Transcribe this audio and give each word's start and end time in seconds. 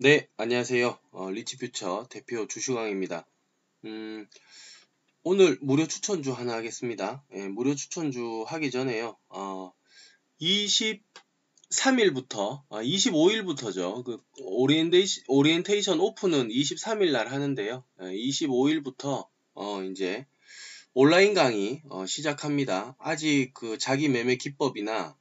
네, 0.00 0.28
안녕하세요. 0.36 0.96
어, 1.10 1.28
리치퓨처 1.28 2.06
대표 2.08 2.46
주슈강입니다. 2.46 3.26
음, 3.84 4.28
오늘 5.24 5.58
무료 5.60 5.88
추천주 5.88 6.30
하나 6.30 6.52
하겠습니다. 6.52 7.24
예, 7.34 7.48
무료 7.48 7.74
추천주 7.74 8.44
하기 8.46 8.70
전에요. 8.70 9.16
어, 9.28 9.72
23일부터, 10.40 12.62
아, 12.68 12.80
25일부터죠. 12.80 14.04
그 14.04 14.22
오리엔테이션, 14.40 15.24
오리엔테이션 15.26 15.98
오픈은 15.98 16.50
23일 16.50 17.10
날 17.10 17.32
하는데요. 17.32 17.82
예, 18.00 18.04
25일부터 18.04 19.26
어, 19.54 19.82
이제 19.82 20.28
온라인 20.94 21.34
강의 21.34 21.82
어, 21.90 22.06
시작합니다. 22.06 22.94
아직 23.00 23.50
그 23.52 23.78
자기 23.78 24.08
매매 24.08 24.36
기법이나 24.36 25.18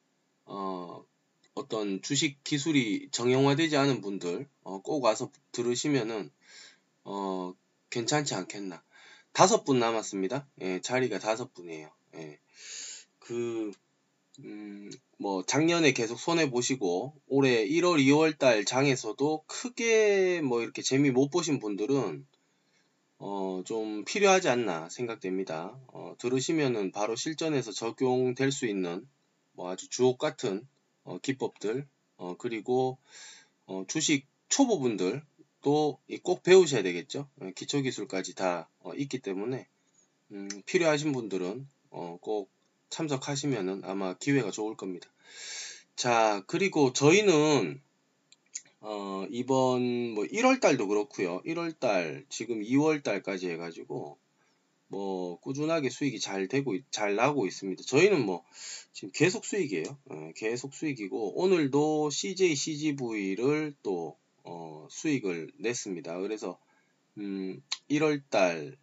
어, 1.58 1.60
어떤 1.60 2.02
주식 2.02 2.44
기술이 2.44 3.10
정형화되지 3.12 3.78
않은 3.78 4.02
분들 4.02 4.48
어, 4.64 4.82
꼭 4.82 5.04
와서 5.04 5.32
들으시면은 5.52 6.32
어, 7.04 7.54
괜찮지 7.90 8.36
않겠나. 8.36 8.84
다섯 9.34 9.64
분 9.64 9.80
남았습니다. 9.80 10.48
예, 10.62 10.82
자리가 10.82 11.20
다섯 11.20 11.54
분이에요. 11.54 11.90
예. 12.16 12.40
그, 13.20 13.72
음, 14.40 14.90
뭐, 15.18 15.44
작년에 15.46 15.94
계속 15.94 16.20
손해보시고, 16.20 17.14
올해 17.28 17.66
1월, 17.68 18.00
2월 18.00 18.38
달 18.38 18.66
장에서도 18.66 19.44
크게 19.48 20.42
뭐 20.42 20.62
이렇게 20.62 20.82
재미 20.82 21.12
못 21.12 21.30
보신 21.30 21.60
분들은, 21.60 22.26
어, 23.20 23.62
좀 23.66 24.04
필요하지 24.06 24.50
않나 24.50 24.90
생각됩니다. 24.90 25.80
어, 25.88 26.16
들으시면은 26.18 26.92
바로 26.92 27.16
실전에서 27.16 27.72
적용될 27.72 28.52
수 28.52 28.66
있는, 28.66 29.08
뭐 29.54 29.70
아주 29.70 29.88
주옥 29.90 30.18
같은 30.18 30.68
어, 31.08 31.18
기법들 31.20 31.88
어, 32.18 32.36
그리고 32.38 32.98
어, 33.66 33.86
주식 33.88 34.28
초보분들 34.50 35.24
또꼭 35.62 36.44
배우셔야 36.44 36.84
되겠죠. 36.84 37.30
어, 37.40 37.50
기초 37.56 37.82
기술까지 37.82 38.36
다 38.36 38.70
어, 38.80 38.94
있기 38.94 39.20
때문에 39.20 39.68
음, 40.32 40.50
필요하신 40.66 41.14
분들은 41.14 41.68
어, 41.92 42.18
꼭 42.22 42.52
참석하시면은 42.90 43.84
아마 43.86 44.16
기회가 44.16 44.52
좋을 44.52 44.76
겁니다. 44.76 45.10
자 45.96 46.44
그리고 46.46 46.92
저희는 46.92 47.82
어, 48.82 49.26
이번 49.32 50.12
뭐 50.14 50.26
1월 50.26 50.60
달도 50.60 50.88
그렇고요. 50.88 51.42
1월 51.44 51.80
달 51.80 52.26
지금 52.28 52.62
2월 52.62 53.02
달까지 53.02 53.50
해가지고 53.50 54.18
뭐 54.90 55.40
꾸준하게 55.40 55.90
수익이 55.90 56.20
잘 56.20 56.48
되고 56.48 56.76
잘 56.92 57.16
나고 57.16 57.46
있습니다. 57.46 57.84
저희는 57.84 58.26
뭐 58.26 58.44
지금 58.98 59.12
계속 59.14 59.46
수익이에요. 59.46 59.84
어, 60.06 60.32
계속 60.36 60.74
수익이고 60.74 61.40
오늘도 61.40 62.10
CJ 62.10 62.56
CGV를 62.56 63.76
또 63.84 64.18
어, 64.44 64.88
수익을 64.90 65.52
냈습니다. 65.60 66.20
그래서 66.22 66.60
음, 67.20 67.62
1월달, 67.92 68.76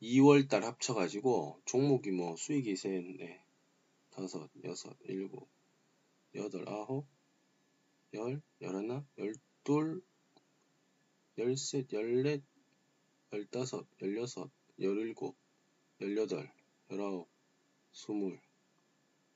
2월달 0.00 0.60
합쳐가지고 0.60 1.60
종목이 1.64 2.12
뭐 2.12 2.36
수익이 2.36 2.76
셋, 2.76 3.02
네, 3.18 3.42
다섯, 4.10 4.48
여섯, 4.62 4.96
일곱, 5.08 5.48
여덟, 6.36 6.68
아홉, 6.68 7.04
열, 8.14 8.40
열하나, 8.60 9.04
열둘, 9.18 10.04
열셋, 11.36 11.92
열넷, 11.92 12.44
열다섯, 13.32 13.88
열여섯, 14.00 14.48
열일곱, 14.78 15.34
열여덟, 16.00 16.48
열아홉, 16.92 17.28
스물, 17.96 18.38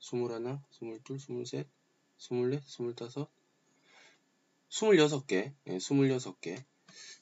스물하나, 0.01 0.63
스물둘, 0.71 1.19
스물셋, 1.19 1.67
스물넷, 2.19 2.63
스물다섯, 2.63 3.31
스물여섯 4.69 5.27
개, 5.27 5.55
예, 5.67 5.79
스물여섯 5.79 6.43
개. 6.43 6.63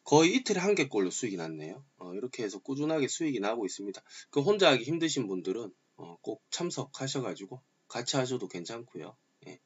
거의 0.03 0.35
이틀에 0.35 0.59
한 0.59 0.75
개꼴로 0.75 1.13
수익이 1.13 1.37
났네요. 1.37 1.85
어, 1.99 2.13
이렇게 2.15 2.43
해서 2.43 2.59
꾸준하게 2.59 3.07
수익이 3.07 3.39
나고 3.39 3.67
있습니다. 3.67 4.03
그 4.31 4.41
혼자 4.41 4.69
하기 4.73 4.83
힘드신 4.83 5.29
분들은 5.29 5.73
어, 5.99 6.17
꼭 6.23 6.43
참석하셔가지고 6.51 7.63
같이 7.87 8.17
하셔도 8.17 8.49
괜찮고요. 8.49 9.17
예. 9.47 9.61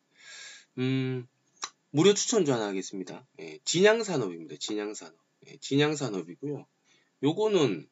음, 0.77 1.27
무료 1.91 2.13
추천주 2.13 2.53
하나 2.53 2.67
하겠습니다. 2.67 3.27
예, 3.39 3.59
진양산업입니다. 3.65 4.57
진양산업. 4.61 5.17
예, 5.47 5.57
진양산업이고요. 5.57 6.67
요거는 7.23 7.89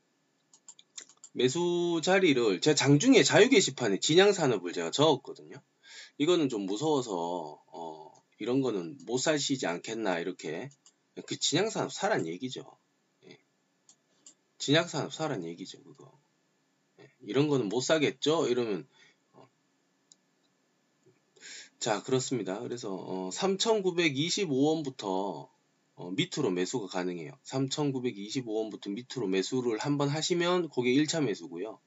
매수 1.33 2.01
자리를 2.03 2.61
제가 2.61 2.75
장중에 2.75 3.23
자유 3.23 3.49
게시판에 3.49 4.01
진양 4.01 4.33
산업을 4.33 4.73
제가 4.73 4.91
적었거든요. 4.91 5.57
이거는 6.19 6.49
좀 6.49 6.67
무서워서 6.67 7.63
어, 7.73 8.13
이런 8.39 8.61
거는 8.61 8.99
못 9.07 9.19
사시지 9.19 9.67
않겠나 9.67 10.19
이렇게 10.19 10.69
그 11.27 11.39
진양 11.39 11.71
산업 11.71 11.93
사란 11.93 12.27
얘기죠. 12.27 12.65
예. 13.27 13.39
진양 14.59 14.89
산업 14.89 15.13
사란 15.13 15.45
얘기죠 15.45 15.83
그거. 15.83 16.19
예. 17.01 17.11
이런 17.21 17.49
거는 17.49 17.69
못 17.69 17.81
사겠죠 17.81 18.49
이러면 18.49 18.89
어. 19.33 19.49
자 21.79 22.03
그렇습니다. 22.03 22.61
그래서 22.61 22.95
어, 22.95 23.31
3,925원부터 23.31 25.49
어, 26.01 26.11
밑으로 26.13 26.51
매수가 26.51 26.87
가능해요. 26.87 27.33
3,925원부터 27.45 28.91
밑으로 28.91 29.27
매수를 29.29 29.77
한번 29.79 30.09
하시면 30.09 30.71
그게 30.71 30.95
1차 30.95 31.23
매수고요. 31.23 31.79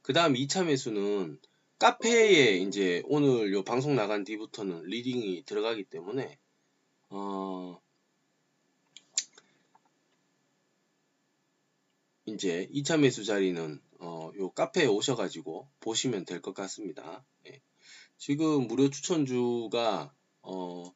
그 0.00 0.14
다음 0.14 0.32
2차 0.34 0.64
매수는 0.64 1.38
카페에 1.78 2.56
이제 2.56 3.02
오늘 3.04 3.52
요 3.52 3.62
방송 3.62 3.94
나간 3.94 4.24
뒤부터는 4.24 4.84
리딩이 4.84 5.42
들어가기 5.44 5.84
때문에 5.84 6.38
어 7.10 7.78
이제 12.26 12.68
2차 12.72 12.98
매수 13.00 13.24
자리는 13.24 13.80
어 14.00 14.30
요 14.38 14.50
카페에 14.50 14.86
오셔가지고 14.86 15.68
보시면 15.80 16.24
될 16.24 16.40
것 16.40 16.54
같습니다. 16.54 17.24
예. 17.46 17.60
지금 18.18 18.66
무료 18.66 18.88
추천주가 18.90 20.12
어 20.42 20.92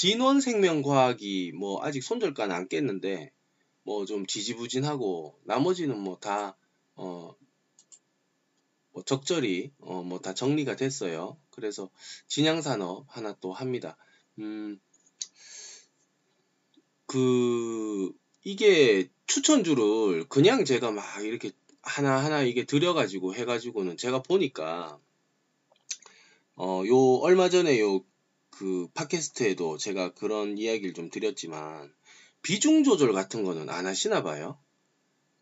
진원생명과학이 0.00 1.52
뭐 1.52 1.84
아직 1.84 2.02
손절가는 2.02 2.56
안 2.56 2.68
깼는데 2.68 3.32
뭐 3.82 4.06
좀 4.06 4.24
지지부진하고 4.26 5.38
나머지는 5.44 5.98
뭐다 5.98 6.56
어, 6.94 7.34
뭐 8.92 9.02
적절히 9.04 9.72
어, 9.78 10.02
뭐 10.02 10.18
다 10.20 10.32
정리가 10.32 10.76
됐어요. 10.76 11.36
그래서 11.50 11.90
진양산업 12.28 13.04
하나 13.08 13.36
또 13.42 13.52
합니다. 13.52 13.98
음, 14.38 14.80
그 17.04 18.10
이게 18.42 19.10
추천주를 19.26 20.30
그냥 20.30 20.64
제가 20.64 20.92
막 20.92 21.04
이렇게 21.22 21.50
하나하나 21.82 22.42
이게 22.42 22.64
들여가지고 22.64 23.34
해가지고는 23.34 23.98
제가 23.98 24.22
보니까 24.22 24.98
어, 26.56 26.82
요 26.86 27.16
얼마 27.16 27.50
전에 27.50 27.78
요 27.80 28.02
그 28.50 28.88
팟캐스트에도 28.94 29.78
제가 29.78 30.14
그런 30.14 30.58
이야기를 30.58 30.94
좀 30.94 31.10
드렸지만 31.10 31.92
비중 32.42 32.84
조절 32.84 33.12
같은 33.12 33.44
거는 33.44 33.68
안 33.70 33.86
하시나 33.86 34.22
봐요. 34.22 34.58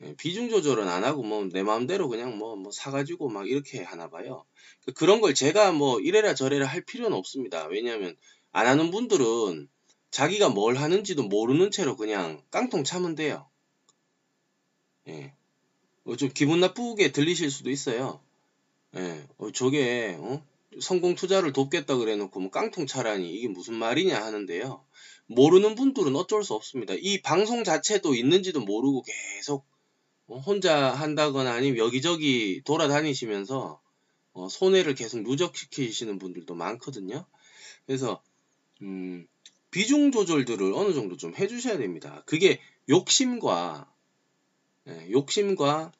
예, 0.03 0.15
비중 0.17 0.49
조절은 0.49 0.89
안 0.89 1.05
하고 1.05 1.23
뭐 1.23 1.45
내 1.49 1.63
마음대로 1.63 2.09
그냥 2.09 2.39
뭐, 2.39 2.57
뭐 2.57 2.71
사가지고 2.73 3.29
막 3.31 3.49
이렇게 3.49 3.83
하나 3.83 4.09
봐요. 4.09 4.45
그 4.85 4.93
그런 4.93 5.21
걸 5.21 5.35
제가 5.35 5.73
뭐 5.73 6.01
이래라 6.01 6.35
저래라 6.35 6.67
할 6.67 6.83
필요는 6.83 7.17
없습니다. 7.17 7.67
왜냐하면 7.67 8.17
안 8.53 8.67
하는 8.67 8.91
분들은 8.91 9.69
자기가 10.11 10.51
뭘 10.51 10.77
하는지도 10.77 11.25
모르는 11.25 11.71
채로 11.71 11.97
그냥 11.97 12.43
깡통 12.51 12.85
차면 12.85 13.15
돼요. 13.15 13.49
예. 15.09 15.35
뭐좀 16.05 16.31
기분 16.35 16.61
나쁘게 16.61 17.13
들리실 17.13 17.51
수도 17.51 17.71
있어요. 17.71 18.21
예. 18.97 19.27
어, 19.39 19.51
저게, 19.51 20.17
어? 20.19 20.43
성공 20.81 21.15
투자를 21.15 21.53
돕겠다 21.53 21.97
그래 21.97 22.17
놓고 22.17 22.41
뭐 22.41 22.51
깡통 22.51 22.87
차라니 22.87 23.31
이게 23.31 23.49
무슨 23.49 23.75
말이냐 23.75 24.23
하는데요. 24.23 24.85
모르는 25.27 25.75
분들은 25.75 26.17
어쩔 26.17 26.43
수 26.43 26.55
없습니다. 26.55 26.95
이 26.95 27.21
방송 27.21 27.65
자체도 27.65 28.15
있는지도 28.15 28.61
모르고 28.61 29.03
계속 29.03 29.67
뭐 30.27 30.39
혼자 30.41 30.91
한다거나 30.91 31.53
아니면 31.53 31.79
여기저기 31.79 32.63
돌아다니시면서 32.65 33.81
어, 34.33 34.49
손해를 34.49 34.95
계속 34.95 35.23
누적시키시는 35.23 36.19
분들도 36.19 36.55
많거든요. 36.55 37.27
그래서 37.87 38.23
음, 38.83 39.27
비중 39.71 40.13
조절들을 40.13 40.73
어느 40.75 40.95
정도 40.95 41.17
좀 41.17 41.35
해주셔야 41.35 41.79
됩니다. 41.79 42.23
그게 42.27 42.61
욕심과 42.89 43.91
예, 44.89 45.11
욕심과 45.11 45.93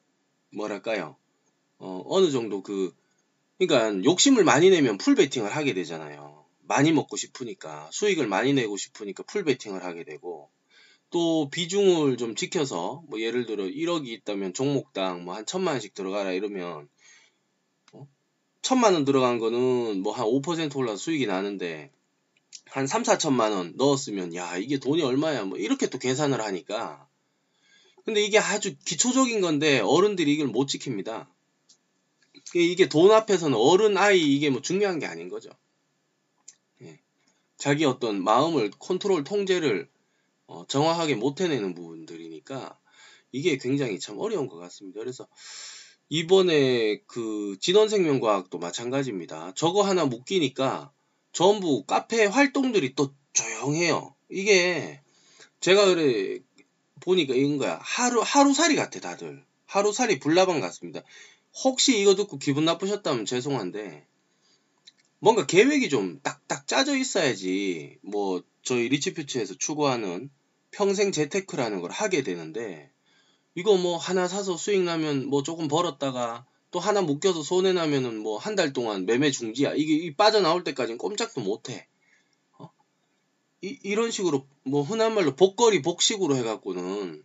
뭐랄까요? 0.51 1.15
어, 1.77 2.03
어느 2.07 2.31
정도 2.31 2.63
그 2.63 2.93
그러니까 3.59 4.03
욕심을 4.05 4.43
많이 4.43 4.69
내면 4.71 4.97
풀 4.97 5.15
베팅을 5.15 5.55
하게 5.55 5.73
되잖아요. 5.73 6.45
많이 6.61 6.91
먹고 6.93 7.17
싶으니까 7.17 7.89
수익을 7.91 8.27
많이 8.27 8.53
내고 8.53 8.77
싶으니까 8.77 9.23
풀 9.23 9.43
베팅을 9.43 9.83
하게 9.83 10.03
되고 10.03 10.49
또 11.11 11.49
비중을 11.49 12.17
좀 12.17 12.35
지켜서 12.35 13.03
뭐 13.09 13.19
예를 13.19 13.45
들어 13.47 13.65
1억이 13.65 14.07
있다면 14.09 14.53
종목당 14.53 15.25
뭐 15.25 15.35
한 15.35 15.45
천만 15.45 15.73
원씩 15.75 15.93
들어가라 15.95 16.31
이러면 16.33 16.87
어? 17.93 18.07
천만 18.61 18.93
원 18.93 19.05
들어간 19.05 19.39
거는 19.39 20.03
뭐 20.03 20.13
한 20.13 20.25
5% 20.27 20.75
올라서 20.75 20.97
수익이 20.97 21.25
나는데 21.27 21.91
한 22.67 22.87
3, 22.87 23.03
4천만 23.03 23.51
원 23.51 23.73
넣었으면 23.77 24.35
야 24.35 24.57
이게 24.57 24.77
돈이 24.79 25.01
얼마야 25.01 25.45
뭐 25.45 25.57
이렇게 25.57 25.89
또 25.89 25.97
계산을 25.97 26.41
하니까 26.41 27.07
근데 28.05 28.23
이게 28.23 28.39
아주 28.39 28.75
기초적인 28.85 29.41
건데 29.41 29.79
어른들이 29.79 30.33
이걸 30.33 30.47
못 30.47 30.67
지킵니다. 30.67 31.27
이게 32.55 32.89
돈 32.89 33.11
앞에서는 33.11 33.57
어른 33.57 33.97
아이 33.97 34.19
이게 34.19 34.49
뭐 34.49 34.61
중요한 34.61 34.99
게 34.99 35.05
아닌 35.05 35.29
거죠. 35.29 35.49
예. 36.81 36.99
자기 37.57 37.85
어떤 37.85 38.23
마음을 38.23 38.71
컨트롤 38.79 39.23
통제를 39.23 39.89
어, 40.47 40.65
정확하게 40.67 41.15
못 41.15 41.41
해내는 41.41 41.75
부분들이니까 41.75 42.79
이게 43.31 43.57
굉장히 43.57 43.99
참 43.99 44.17
어려운 44.19 44.47
것 44.47 44.57
같습니다. 44.57 44.99
그래서 44.99 45.27
이번에 46.09 47.01
그 47.05 47.55
진원생명과학도 47.61 48.57
마찬가지입니다. 48.57 49.53
저거 49.55 49.83
하나 49.83 50.05
묶이니까 50.05 50.91
전부 51.31 51.85
카페 51.85 52.25
활동들이 52.25 52.95
또 52.95 53.13
조용해요. 53.33 54.15
이게 54.29 55.01
제가 55.59 55.85
그래 55.85 56.39
보니까 57.01 57.35
이런 57.35 57.57
거야. 57.57 57.79
하루 57.81 58.21
하루살이 58.23 58.75
같아 58.75 58.99
다들. 58.99 59.45
하루살이 59.65 60.19
불나방 60.19 60.59
같습니다. 60.61 61.01
혹시 61.63 61.99
이거 61.99 62.15
듣고 62.15 62.37
기분 62.37 62.65
나쁘셨다면 62.65 63.25
죄송한데 63.25 64.05
뭔가 65.19 65.45
계획이 65.45 65.89
좀 65.89 66.19
딱딱 66.21 66.67
짜져 66.67 66.95
있어야지 66.97 67.97
뭐 68.01 68.41
저희 68.63 68.87
리치퓨처에서 68.89 69.55
추구하는 69.55 70.29
평생 70.71 71.11
재테크라는 71.11 71.81
걸 71.81 71.91
하게 71.91 72.23
되는데 72.23 72.91
이거 73.55 73.75
뭐 73.77 73.97
하나 73.97 74.27
사서 74.27 74.55
수익 74.57 74.81
나면 74.83 75.25
뭐 75.27 75.43
조금 75.43 75.67
벌었다가 75.67 76.45
또 76.71 76.79
하나 76.79 77.01
묶여서 77.01 77.43
손해 77.43 77.73
나면은 77.73 78.19
뭐 78.19 78.37
한 78.37 78.55
달 78.55 78.73
동안 78.73 79.05
매매 79.05 79.31
중지야. 79.31 79.73
이게 79.75 80.15
빠져나올 80.15 80.63
때까지는 80.63 80.97
꼼짝도 80.99 81.41
못 81.41 81.69
해. 81.69 81.87
어? 82.59 82.69
이, 83.61 83.77
이런 83.83 84.11
식으로 84.11 84.45
뭐 84.63 84.83
흔한 84.83 85.15
말로 85.15 85.35
복거리 85.35 85.81
복식으로 85.81 86.35
해갖고는 86.37 87.23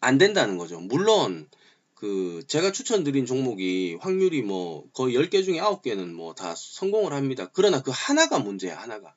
안 0.00 0.18
된다는 0.18 0.56
거죠. 0.56 0.80
물론 0.80 1.48
그 1.94 2.42
제가 2.48 2.72
추천드린 2.72 3.26
종목이 3.26 3.96
확률이 4.00 4.42
뭐 4.42 4.88
거의 4.92 5.14
10개 5.16 5.44
중에 5.44 5.60
9개는 5.60 6.12
뭐 6.14 6.34
다 6.34 6.54
성공을 6.56 7.12
합니다. 7.12 7.50
그러나 7.52 7.82
그 7.82 7.90
하나가 7.94 8.38
문제야, 8.38 8.76
하나가. 8.80 9.14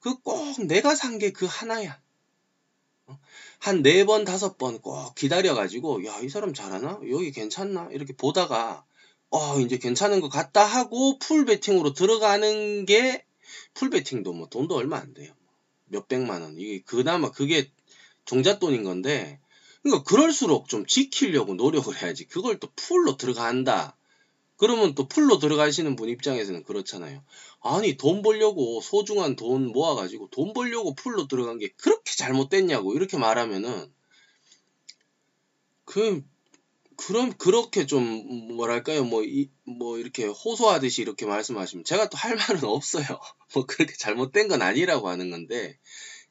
그 0.00 0.16
꼭 0.22 0.60
내가 0.66 0.94
산 0.94 1.18
게 1.18 1.32
그 1.32 1.46
하나야. 1.46 2.00
한 3.58 3.82
네 3.82 4.04
번, 4.04 4.24
다섯 4.24 4.56
번 4.58 4.80
꼭 4.80 5.14
기다려가지고, 5.14 6.04
야, 6.06 6.18
이 6.20 6.28
사람 6.28 6.54
잘하나? 6.54 6.98
여기 7.10 7.30
괜찮나? 7.32 7.88
이렇게 7.92 8.14
보다가, 8.14 8.84
어, 9.30 9.60
이제 9.60 9.78
괜찮은 9.78 10.20
것 10.20 10.28
같다 10.28 10.64
하고 10.64 11.18
풀 11.18 11.44
베팅으로 11.44 11.92
들어가는 11.92 12.86
게, 12.86 13.24
풀 13.74 13.90
베팅도 13.90 14.32
뭐 14.32 14.48
돈도 14.48 14.74
얼마 14.76 14.96
안 14.98 15.14
돼요. 15.14 15.32
몇백만 15.86 16.42
원. 16.42 16.56
이게 16.58 16.82
그나마 16.84 17.30
그게 17.30 17.70
종잣돈인 18.24 18.82
건데, 18.84 19.38
그러니까 19.82 20.04
그럴수록 20.04 20.68
좀 20.68 20.86
지키려고 20.86 21.54
노력을 21.54 21.94
해야지. 22.02 22.26
그걸 22.26 22.58
또 22.58 22.68
풀로 22.76 23.16
들어간다. 23.16 23.96
그러면 24.56 24.94
또 24.94 25.08
풀로 25.08 25.38
들어가시는 25.38 25.96
분 25.96 26.10
입장에서는 26.10 26.64
그렇잖아요. 26.64 27.24
아니 27.62 27.96
돈 27.96 28.20
벌려고 28.22 28.80
소중한 28.82 29.34
돈 29.36 29.68
모아가지고 29.68 30.28
돈 30.30 30.52
벌려고 30.52 30.94
풀로 30.94 31.26
들어간 31.28 31.58
게 31.58 31.68
그렇게 31.78 32.12
잘못됐냐고 32.14 32.94
이렇게 32.94 33.16
말하면은 33.16 33.90
그 35.84 36.22
그럼 36.96 37.32
그렇게 37.38 37.86
좀 37.86 38.04
뭐랄까요 38.56 39.04
뭐 39.04 39.24
이뭐 39.24 39.48
뭐 39.64 39.98
이렇게 39.98 40.26
호소하듯이 40.26 41.00
이렇게 41.02 41.24
말씀하시면 41.26 41.84
제가 41.84 42.08
또 42.10 42.18
할 42.18 42.36
말은 42.36 42.64
없어요. 42.68 43.04
뭐 43.54 43.64
그렇게 43.66 43.94
잘못된 43.96 44.48
건 44.48 44.60
아니라고 44.62 45.08
하는 45.08 45.30
건데 45.30 45.78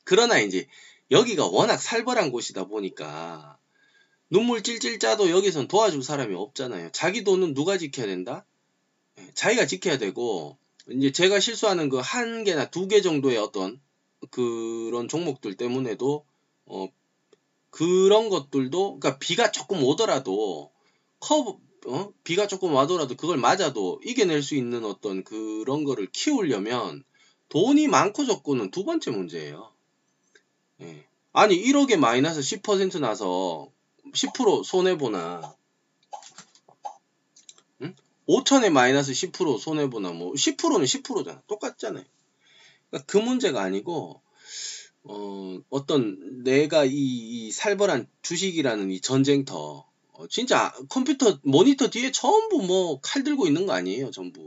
그러나 0.03 0.39
이제 0.39 0.67
여기가 1.11 1.47
워낙 1.47 1.77
살벌한 1.77 2.31
곳이다 2.31 2.65
보니까 2.65 3.57
눈물 4.29 4.61
찔찔 4.63 4.99
짜도 4.99 5.29
여기선 5.31 5.67
도와줄 5.67 6.03
사람이 6.03 6.35
없잖아요. 6.35 6.91
자기 6.91 7.23
돈은 7.23 7.53
누가 7.55 7.77
지켜야 7.77 8.05
된다? 8.05 8.45
예, 9.17 9.27
자기가 9.33 9.65
지켜야 9.65 9.97
되고 9.97 10.57
이제 10.91 11.11
제가 11.11 11.39
실수하는 11.39 11.89
그 11.89 11.99
한 11.99 12.43
개나 12.43 12.69
두 12.69 12.87
개 12.87 13.01
정도의 13.01 13.37
어떤 13.37 13.79
그런 14.31 15.07
종목들 15.07 15.55
때문에도 15.55 16.25
어 16.65 16.87
그런 17.71 18.29
것들도 18.29 18.99
그러니까 18.99 19.17
비가 19.19 19.51
조금 19.51 19.83
오더라도 19.83 20.71
커브 21.19 21.53
어? 21.87 22.11
비가 22.23 22.45
조금 22.47 22.73
와더라도 22.73 23.15
그걸 23.15 23.37
맞아도 23.37 23.99
이겨낼 24.05 24.43
수 24.43 24.55
있는 24.55 24.83
어떤 24.85 25.23
그런 25.23 25.83
거를 25.85 26.07
키우려면 26.11 27.03
돈이 27.49 27.87
많고 27.87 28.25
적고는 28.25 28.69
두 28.69 28.83
번째 28.83 29.11
문제예요. 29.11 29.71
예. 30.81 31.05
아니 31.33 31.55
1억에 31.61 31.97
마이너스 31.97 32.39
10% 32.41 32.99
나서 32.99 33.71
10% 34.13 34.63
손해보나. 34.63 35.55
응? 37.81 37.95
5천에 38.27 38.69
마이너스 38.71 39.11
10% 39.11 39.59
손해보나 39.59 40.11
뭐. 40.11 40.33
10%는 40.33 40.85
10%잖아. 40.85 41.41
똑같잖아요. 41.47 42.03
그러니까 42.89 43.05
그 43.11 43.17
문제가 43.17 43.61
아니고 43.61 44.21
어, 45.03 45.59
어떤 45.69 46.43
내가 46.43 46.85
이, 46.85 46.91
이 46.93 47.51
살벌한 47.51 48.07
주식이라는 48.21 48.91
이 48.91 49.01
전쟁터. 49.01 49.87
어, 50.13 50.27
진짜 50.27 50.73
컴퓨터 50.89 51.39
모니터 51.43 51.89
뒤에 51.89 52.11
전부 52.11 52.61
뭐 52.63 52.99
칼 53.01 53.23
들고 53.23 53.47
있는 53.47 53.65
거 53.65 53.73
아니에요 53.73 54.11
전부. 54.11 54.41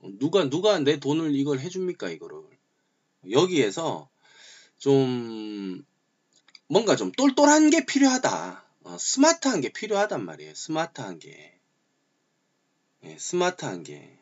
어, 0.00 0.08
누가 0.18 0.48
누가 0.48 0.78
내 0.78 0.98
돈을 1.00 1.34
이걸 1.36 1.60
해줍니까 1.60 2.10
이거를. 2.10 2.42
여기에서 3.30 4.08
좀 4.78 5.84
뭔가 6.68 6.96
좀 6.96 7.12
똘똘한 7.12 7.70
게 7.70 7.84
필요하다. 7.84 8.64
어, 8.84 8.96
스마트한 8.98 9.60
게 9.60 9.70
필요하단 9.70 10.24
말이에요. 10.24 10.54
스마트한 10.54 11.18
게. 11.18 11.58
예, 13.04 13.16
스마트한 13.18 13.82
게. 13.82 14.18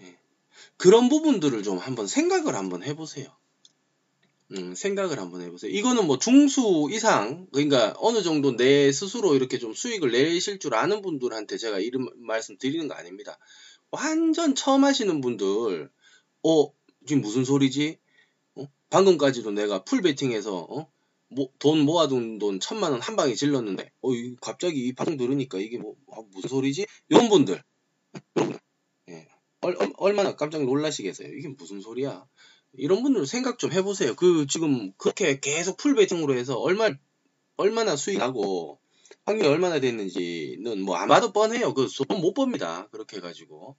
예. 0.00 0.18
그런 0.76 1.08
부분들을 1.08 1.62
좀 1.62 1.78
한번 1.78 2.06
생각을 2.06 2.54
한번 2.54 2.82
해보세요. 2.82 3.34
음, 4.52 4.74
생각을 4.74 5.20
한번 5.20 5.42
해보세요. 5.42 5.70
이거는 5.70 6.06
뭐 6.06 6.18
중수 6.18 6.88
이상, 6.90 7.46
그러니까 7.52 7.94
어느 7.98 8.22
정도 8.22 8.56
내 8.56 8.90
스스로 8.90 9.36
이렇게 9.36 9.58
좀 9.58 9.74
수익을 9.74 10.10
내실 10.10 10.58
줄 10.58 10.74
아는 10.74 11.02
분들한테 11.02 11.56
제가 11.56 11.78
이런 11.78 12.08
말씀 12.16 12.58
드리는 12.58 12.88
거 12.88 12.94
아닙니다. 12.94 13.38
완전 13.92 14.56
처음 14.56 14.84
하시는 14.84 15.20
분들, 15.20 15.88
어, 16.42 16.72
지금 17.06 17.22
무슨 17.22 17.44
소리지? 17.44 17.99
어? 18.60 18.68
방금까지도 18.90 19.50
내가 19.52 19.84
풀 19.84 20.02
베팅해서, 20.02 20.56
어? 20.58 20.90
뭐, 21.28 21.48
돈 21.60 21.80
모아둔 21.80 22.38
돈 22.38 22.60
천만 22.60 22.92
원 22.92 23.00
한 23.00 23.16
방에 23.16 23.34
질렀는데, 23.34 23.92
어, 24.02 24.08
갑자기 24.42 24.86
이 24.86 24.92
방송 24.94 25.16
들으니까 25.16 25.58
이게 25.58 25.78
뭐, 25.78 25.94
아, 26.12 26.20
무슨 26.32 26.48
소리지? 26.50 26.86
이런 27.08 27.28
분들, 27.28 27.62
예, 29.10 29.28
얼, 29.62 29.76
얼 29.96 30.14
마나 30.14 30.36
깜짝 30.36 30.64
놀라시겠어요? 30.64 31.28
이게 31.28 31.48
무슨 31.48 31.80
소리야? 31.80 32.26
이런 32.74 33.02
분들 33.02 33.26
생각 33.26 33.58
좀 33.58 33.72
해보세요. 33.72 34.14
그, 34.16 34.46
지금 34.48 34.92
그렇게 34.98 35.40
계속 35.40 35.76
풀 35.76 35.94
베팅으로 35.94 36.34
해서 36.36 36.58
얼마, 36.58 36.90
얼마나 37.56 37.96
수익하고, 37.96 38.80
확률이 39.26 39.48
얼마나 39.48 39.80
됐는지는 39.80 40.82
뭐 40.82 40.96
아마도 40.96 41.32
뻔해요. 41.32 41.74
그 41.74 41.86
돈 41.88 42.20
못 42.20 42.34
법니다. 42.34 42.88
그렇게 42.90 43.18
해가지고. 43.18 43.76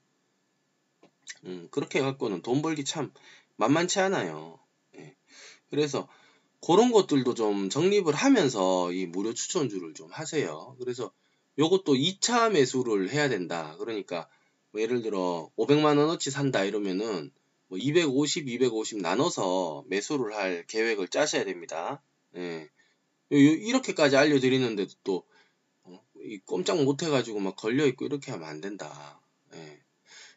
음, 1.46 1.68
그렇게 1.72 2.00
해갖고는 2.00 2.42
돈 2.42 2.62
벌기 2.62 2.86
참 2.86 3.12
만만치 3.58 4.00
않아요. 4.00 4.61
예. 5.72 5.76
그래서 5.76 6.08
그런 6.62 6.92
것들도 6.92 7.34
좀 7.34 7.70
정립을 7.70 8.14
하면서 8.14 8.92
이 8.92 9.08
무료 9.08 9.34
추천주를 9.34 9.94
좀 9.94 10.10
하세요. 10.12 10.76
그래서 10.80 11.12
요것도 11.58 11.96
2차 11.96 12.52
매수를 12.52 13.10
해야 13.10 13.30
된다. 13.30 13.76
그러니까 13.80 14.30
뭐 14.72 14.82
예를 14.82 15.02
들어 15.02 15.50
500만 15.58 15.98
원어치 15.98 16.30
산다 16.30 16.64
이러면은 16.64 17.32
뭐 17.68 17.80
250, 17.80 18.48
250 18.48 19.02
나눠서 19.02 19.86
매수를 19.88 20.36
할 20.36 20.68
계획을 20.68 21.08
짜셔야 21.08 21.46
됩니다. 21.46 22.04
예. 22.36 22.70
이렇게까지 23.30 24.18
알려드리는데도 24.18 24.92
또 25.04 25.24
어, 25.84 26.00
꼼짝 26.46 26.84
못 26.84 27.02
해가지고 27.02 27.40
막 27.40 27.56
걸려 27.56 27.88
있고 27.88 28.06
이렇게 28.06 28.32
하면 28.32 28.48
안 28.48 28.62
된다. 28.62 29.20
예. 29.54 29.82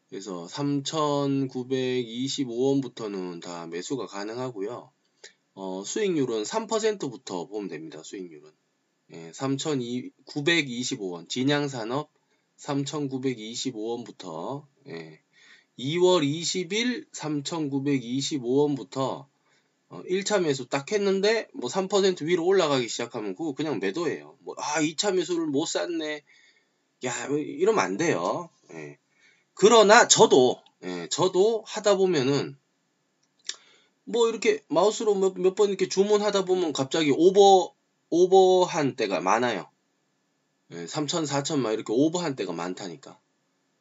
그래서 0.09 0.47
3,925원부터는 0.47 3.43
다 3.43 3.67
매수가 3.67 4.07
가능하고요. 4.07 4.94
어, 5.55 5.85
수익률은 5.85 6.43
3%부터 6.43 7.47
보면 7.47 7.69
됩니다. 7.69 8.03
수익률은. 8.03 8.51
예, 9.13 9.31
3,925원. 9.31 11.29
진양산업 11.29 12.11
3,925원부터 12.59 14.67
예, 14.89 15.21
2월 15.79 16.23
20일 16.23 17.07
3,925원부터 17.13 19.27
어, 19.91 20.03
1차 20.03 20.43
매수 20.43 20.69
딱 20.69 20.91
했는데 20.91 21.47
뭐 21.53 21.69
3% 21.69 22.23
위로 22.23 22.47
올라가기 22.47 22.89
시작하면 22.89 23.37
그거 23.37 23.53
그냥 23.53 23.81
매도예요. 23.81 24.39
뭐, 24.41 24.55
아, 24.59 24.81
2차 24.81 25.15
매수를 25.15 25.47
못 25.47 25.67
샀네. 25.67 26.23
야, 27.05 27.27
이러면 27.27 27.85
안 27.85 27.97
돼요. 27.97 28.51
예. 28.73 28.99
그러나 29.53 30.09
저도 30.09 30.61
예, 30.83 31.09
저도 31.11 31.63
하다 31.67 31.97
보면은 31.97 32.57
뭐 34.05 34.29
이렇게 34.29 34.63
마우스로 34.69 35.15
몇번 35.15 35.69
이렇게 35.69 35.89
주문하다 35.89 36.45
보면 36.45 36.73
갑자기 36.73 37.11
오버 37.11 37.73
오버한 38.11 38.97
때가 38.97 39.21
많아요. 39.21 39.69
예, 40.71 40.85
3천, 40.87 41.27
4천 41.27 41.59
막 41.59 41.73
이렇게 41.73 41.93
오버한 41.93 42.37
때가 42.37 42.53
많다니까. 42.53 43.19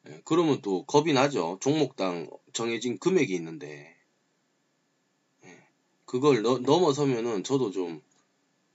예, 0.08 0.20
그러면 0.24 0.60
또 0.62 0.84
겁이 0.84 1.12
나죠. 1.12 1.58
종목당 1.60 2.30
정해진 2.52 2.98
금액이 2.98 3.34
있는데 3.34 3.94
예, 5.44 5.66
그걸 6.04 6.42
너, 6.42 6.58
넘어서면은 6.58 7.44
저도 7.44 7.70
좀 7.70 8.02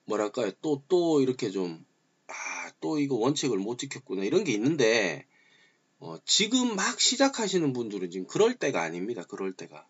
뭐랄까요 0.05 0.51
또또 0.61 0.83
또 0.87 1.21
이렇게 1.21 1.49
좀 1.51 1.85
아 2.27 2.59
또 2.79 2.99
이거 2.99 3.15
원칙을 3.15 3.57
못 3.57 3.77
지켰구나 3.77 4.23
이런 4.23 4.43
게 4.43 4.51
있는데 4.53 5.25
어, 5.99 6.17
지금 6.25 6.75
막 6.75 6.99
시작하시는 6.99 7.73
분들은 7.73 8.09
지금 8.11 8.27
그럴 8.27 8.55
때가 8.55 8.81
아닙니다. 8.81 9.23
그럴 9.27 9.53
때가. 9.53 9.85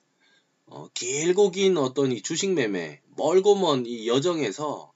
어, 0.72 0.88
길고 0.94 1.52
긴 1.52 1.78
어떤 1.78 2.12
이 2.12 2.22
주식 2.22 2.52
매매, 2.54 3.02
멀고 3.18 3.56
먼 3.56 3.86
이 3.86 4.08
여정에서 4.08 4.94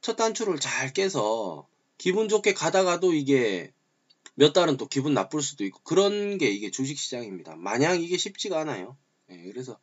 첫 0.00 0.16
단추를 0.16 0.58
잘 0.60 0.92
깨서 0.92 1.68
기분 1.98 2.28
좋게 2.28 2.54
가다가도 2.54 3.12
이게 3.12 3.72
몇 4.34 4.52
달은 4.52 4.76
또 4.76 4.86
기분 4.86 5.14
나쁠 5.14 5.42
수도 5.42 5.64
있고 5.64 5.80
그런 5.82 6.38
게 6.38 6.48
이게 6.50 6.70
주식 6.70 6.98
시장입니다. 6.98 7.56
마냥 7.56 8.00
이게 8.00 8.16
쉽지가 8.16 8.60
않아요. 8.60 8.96
네, 9.28 9.42
그래서 9.50 9.78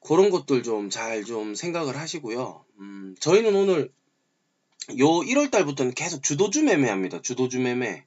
그런 0.00 0.30
것들 0.30 0.62
좀 0.62 0.90
잘좀 0.90 1.24
좀 1.26 1.54
생각을 1.54 1.96
하시고요. 1.96 2.64
음, 2.80 3.14
저희는 3.20 3.54
오늘 3.54 3.92
요 4.98 5.06
1월 5.06 5.50
달부터는 5.50 5.94
계속 5.94 6.22
주도주 6.22 6.62
매매합니다. 6.64 7.22
주도주 7.22 7.60
매매. 7.60 8.04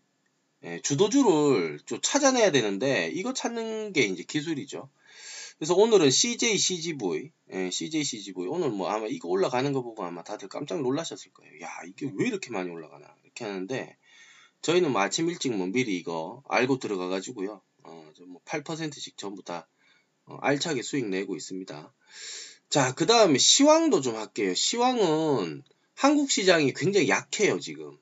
예, 0.63 0.81
주도주를 0.81 1.79
좀 1.85 1.99
찾아내야 2.01 2.51
되는데 2.51 3.11
이거 3.13 3.33
찾는 3.33 3.93
게 3.93 4.01
이제 4.01 4.23
기술이죠. 4.23 4.89
그래서 5.57 5.73
오늘은 5.73 6.11
CJ 6.11 6.57
CGV, 6.57 7.31
예, 7.51 7.71
CJ 7.71 8.03
CGV 8.03 8.45
오늘 8.47 8.69
뭐 8.69 8.89
아마 8.89 9.07
이거 9.07 9.27
올라가는 9.27 9.71
거 9.73 9.81
보고 9.81 10.03
아마 10.03 10.23
다들 10.23 10.49
깜짝 10.49 10.81
놀라셨을 10.81 11.31
거예요. 11.33 11.61
야 11.61 11.69
이게 11.87 12.11
왜 12.15 12.27
이렇게 12.27 12.51
많이 12.51 12.69
올라가나 12.69 13.07
이렇게 13.23 13.45
하는데 13.45 13.97
저희는 14.61 14.91
뭐 14.91 15.01
아침 15.01 15.29
일찍 15.29 15.55
뭐 15.55 15.67
미리 15.67 15.97
이거 15.97 16.43
알고 16.47 16.77
들어가 16.77 17.07
가지고요. 17.07 17.61
어, 17.83 18.11
뭐 18.27 18.41
8%씩 18.45 19.17
전부 19.17 19.43
다 19.43 19.67
어, 20.25 20.37
알차게 20.41 20.83
수익 20.83 21.07
내고 21.07 21.35
있습니다. 21.35 21.93
자, 22.69 22.93
그 22.93 23.05
다음에 23.05 23.39
시황도 23.39 24.01
좀 24.01 24.15
할게요. 24.15 24.53
시황은 24.53 25.63
한국 25.95 26.29
시장이 26.29 26.73
굉장히 26.73 27.07
약해요, 27.07 27.59
지금. 27.59 27.97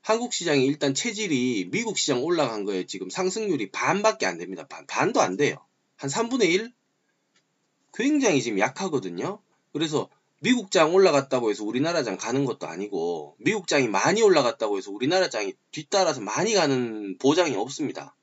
한국 0.00 0.32
시장이 0.32 0.64
일단 0.64 0.94
체질이 0.94 1.68
미국 1.70 1.98
시장 1.98 2.24
올라간 2.24 2.64
거에 2.64 2.86
지금 2.86 3.10
상승률이 3.10 3.70
반밖에 3.70 4.26
안 4.26 4.38
됩니다. 4.38 4.66
반, 4.66 4.86
반도 4.86 5.20
안 5.20 5.36
돼요. 5.36 5.64
한 5.96 6.10
3분의 6.10 6.50
1? 6.50 6.72
굉장히 7.94 8.42
지금 8.42 8.58
약하거든요. 8.58 9.40
그래서 9.72 10.08
미국 10.40 10.72
장 10.72 10.92
올라갔다고 10.94 11.50
해서 11.50 11.62
우리나라 11.64 12.02
장 12.02 12.16
가는 12.16 12.44
것도 12.44 12.66
아니고 12.66 13.36
미국 13.38 13.68
장이 13.68 13.86
많이 13.86 14.22
올라갔다고 14.22 14.76
해서 14.76 14.90
우리나라 14.90 15.30
장이 15.30 15.54
뒤따라서 15.70 16.20
많이 16.20 16.54
가는 16.54 17.16
보장이 17.18 17.54
없습니다. 17.54 18.16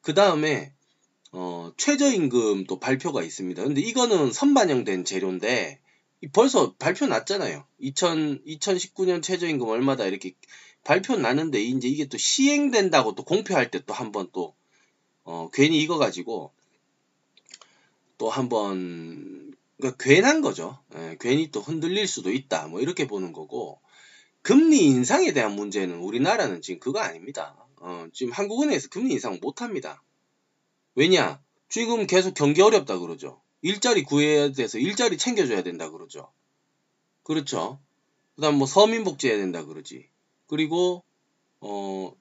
그 0.00 0.14
다음에 0.14 0.72
어, 1.30 1.72
최저임금 1.76 2.64
또 2.64 2.80
발표가 2.80 3.22
있습니다. 3.22 3.62
근데 3.62 3.80
이거는 3.80 4.32
선반영된 4.32 5.04
재료인데 5.04 5.80
벌써 6.32 6.74
발표 6.74 7.06
났잖아요. 7.06 7.64
2000, 7.78 8.44
2019년 8.44 9.22
최저임금 9.22 9.68
얼마다 9.68 10.06
이렇게 10.06 10.34
발표 10.82 11.16
났는데 11.16 11.60
이제 11.60 11.86
이게 11.86 12.06
또 12.06 12.18
시행된다고 12.18 13.14
또 13.14 13.22
공표할 13.24 13.70
때 13.70 13.78
또 13.80 13.94
한번 13.94 14.28
또 14.32 14.54
어, 15.22 15.50
괜히 15.52 15.80
이거 15.80 15.98
가지고 15.98 16.52
또 18.18 18.28
한번 18.28 19.54
그러니까 19.78 20.04
괜한 20.04 20.40
거죠. 20.40 20.78
예, 20.96 21.16
괜히 21.20 21.50
또 21.50 21.60
흔들릴 21.60 22.06
수도 22.08 22.32
있다. 22.32 22.66
뭐 22.66 22.80
이렇게 22.80 23.06
보는 23.06 23.32
거고 23.32 23.80
금리 24.42 24.84
인상에 24.86 25.32
대한 25.32 25.52
문제는 25.52 25.98
우리나라는 25.98 26.60
지금 26.60 26.80
그거 26.80 26.98
아닙니다. 26.98 27.56
어, 27.76 28.06
지금 28.12 28.32
한국은행에서 28.32 28.88
금리 28.88 29.14
인상 29.14 29.38
못 29.40 29.62
합니다. 29.62 30.02
왜냐? 30.96 31.40
지금 31.68 32.06
계속 32.06 32.34
경기 32.34 32.60
어렵다 32.60 32.98
그러죠. 32.98 33.40
일자리 33.62 34.02
구해야 34.02 34.50
돼서 34.50 34.78
일자리 34.78 35.16
챙겨줘야 35.16 35.62
된다 35.62 35.90
그러죠. 35.90 36.32
그렇죠. 37.22 37.78
그 38.34 38.42
다음 38.42 38.56
뭐 38.56 38.66
서민복지 38.66 39.28
해야 39.28 39.36
된다 39.36 39.64
그러지. 39.64 40.08
그리고 40.46 41.04
어 41.60 42.12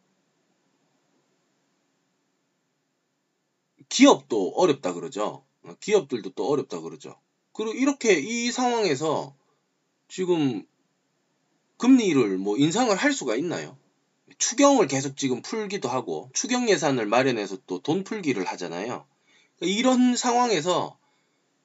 기업도 3.89 4.53
어렵다 4.55 4.93
그러죠. 4.93 5.46
어, 5.67 5.75
기업들도 5.79 6.31
또 6.31 6.47
어렵다 6.49 6.79
그러죠. 6.81 7.15
그리고 7.53 7.73
이렇게 7.73 8.13
이 8.19 8.51
상황에서 8.51 9.35
지금 10.07 10.65
금리를 11.77 12.37
뭐 12.37 12.57
인상을 12.57 12.95
할 12.95 13.13
수가 13.13 13.35
있나요? 13.35 13.77
추경을 14.37 14.87
계속 14.87 15.17
지금 15.17 15.41
풀기도 15.41 15.89
하고 15.89 16.29
추경 16.33 16.69
예산을 16.69 17.05
마련해서 17.05 17.57
또 17.65 17.79
돈 17.79 18.03
풀기를 18.03 18.45
하잖아요. 18.45 19.05
이런 19.61 20.15
상황에서 20.15 20.97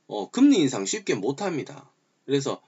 어, 0.07 0.31
금리 0.31 0.59
인상 0.59 0.87
쉽게 0.87 1.15
못 1.15 1.43
합니다. 1.43 1.91
그래서 2.25 2.63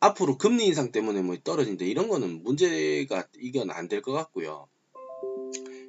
앞으로 0.00 0.38
금리 0.38 0.66
인상 0.66 0.92
때문에 0.92 1.22
뭐 1.22 1.36
떨어진다 1.42 1.84
이런 1.84 2.08
거는 2.08 2.42
문제가 2.42 3.26
이건 3.38 3.70
안 3.70 3.88
될 3.88 4.00
것 4.02 4.12
같고요. 4.12 4.68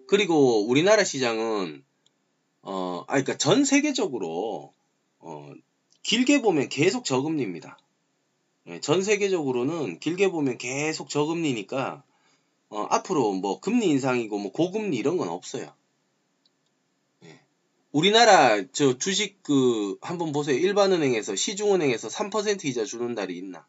그리고 0.08 0.68
우리나라 0.68 1.04
시장은 1.06 1.86
어, 2.64 3.04
아, 3.08 3.14
그러니까 3.14 3.38
전 3.38 3.66
세계적으로 3.66 4.74
어, 5.20 5.54
길게 6.04 6.42
보면 6.42 6.70
계속 6.70 7.06
저금리입니다. 7.06 7.78
예, 8.68 8.80
전 8.80 9.02
세계적으로는 9.02 10.00
길게 10.00 10.30
보면 10.30 10.58
계속 10.58 11.10
저금리니까 11.10 12.04
어, 12.70 12.82
앞으로 12.90 13.34
뭐 13.34 13.60
금리 13.60 13.88
인상이고 13.90 14.38
뭐 14.38 14.52
고금리 14.52 14.98
이런 14.98 15.18
건 15.18 15.30
없어요. 15.30 15.74
예. 17.24 17.40
우리나라 17.92 18.64
저 18.72 18.98
주식 18.98 19.42
그 19.44 19.98
한번 20.02 20.32
보세요. 20.32 20.58
일반은행에서 20.58 21.36
시중은행에서 21.36 22.08
3% 22.08 22.66
이자 22.66 22.86
주는 22.86 23.16
달이 23.16 23.38
있나? 23.38 23.66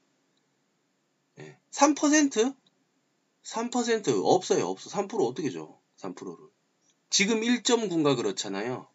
3%? 1.72 2.54
3% 3.44 4.22
없어요. 4.24 4.66
없어. 4.66 4.90
3% 4.90 5.26
어떻게 5.26 5.50
줘? 5.50 5.76
3%를. 5.98 6.51
지금 7.12 7.40
1.9가 7.42 8.16
그렇잖아요. 8.16 8.86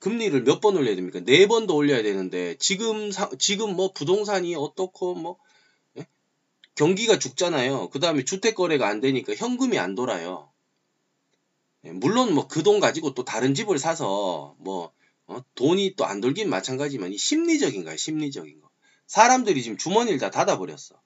금리를 0.00 0.42
몇 0.44 0.60
번 0.60 0.76
올려야 0.76 0.94
됩니까? 0.96 1.20
네 1.20 1.46
번도 1.46 1.74
올려야 1.74 2.02
되는데 2.02 2.56
지금 2.58 3.10
사, 3.10 3.30
지금 3.38 3.74
뭐 3.74 3.92
부동산이 3.92 4.54
어떻고 4.54 5.14
뭐 5.14 5.38
예? 5.98 6.06
경기가 6.74 7.18
죽잖아요. 7.18 7.88
그 7.88 8.00
다음에 8.00 8.22
주택 8.24 8.54
거래가 8.54 8.86
안 8.88 9.00
되니까 9.00 9.34
현금이 9.34 9.78
안 9.78 9.94
돌아요. 9.94 10.50
예, 11.84 11.90
물론 11.92 12.34
뭐 12.34 12.48
그 12.48 12.62
돈 12.62 12.80
가지고 12.80 13.14
또 13.14 13.24
다른 13.24 13.54
집을 13.54 13.78
사서 13.78 14.54
뭐 14.58 14.92
어? 15.26 15.38
돈이 15.54 15.94
또 15.96 16.04
안 16.04 16.20
돌긴 16.20 16.50
마찬가지지만 16.50 17.12
이 17.12 17.16
심리적인 17.18 17.84
거야 17.84 17.96
심리적인 17.96 18.60
거. 18.60 18.68
사람들이 19.06 19.62
지금 19.62 19.78
주머니를 19.78 20.18
다 20.18 20.30
닫아버렸어. 20.30 21.00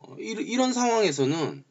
어, 0.00 0.16
이런 0.18 0.74
상황에서는 0.74 1.64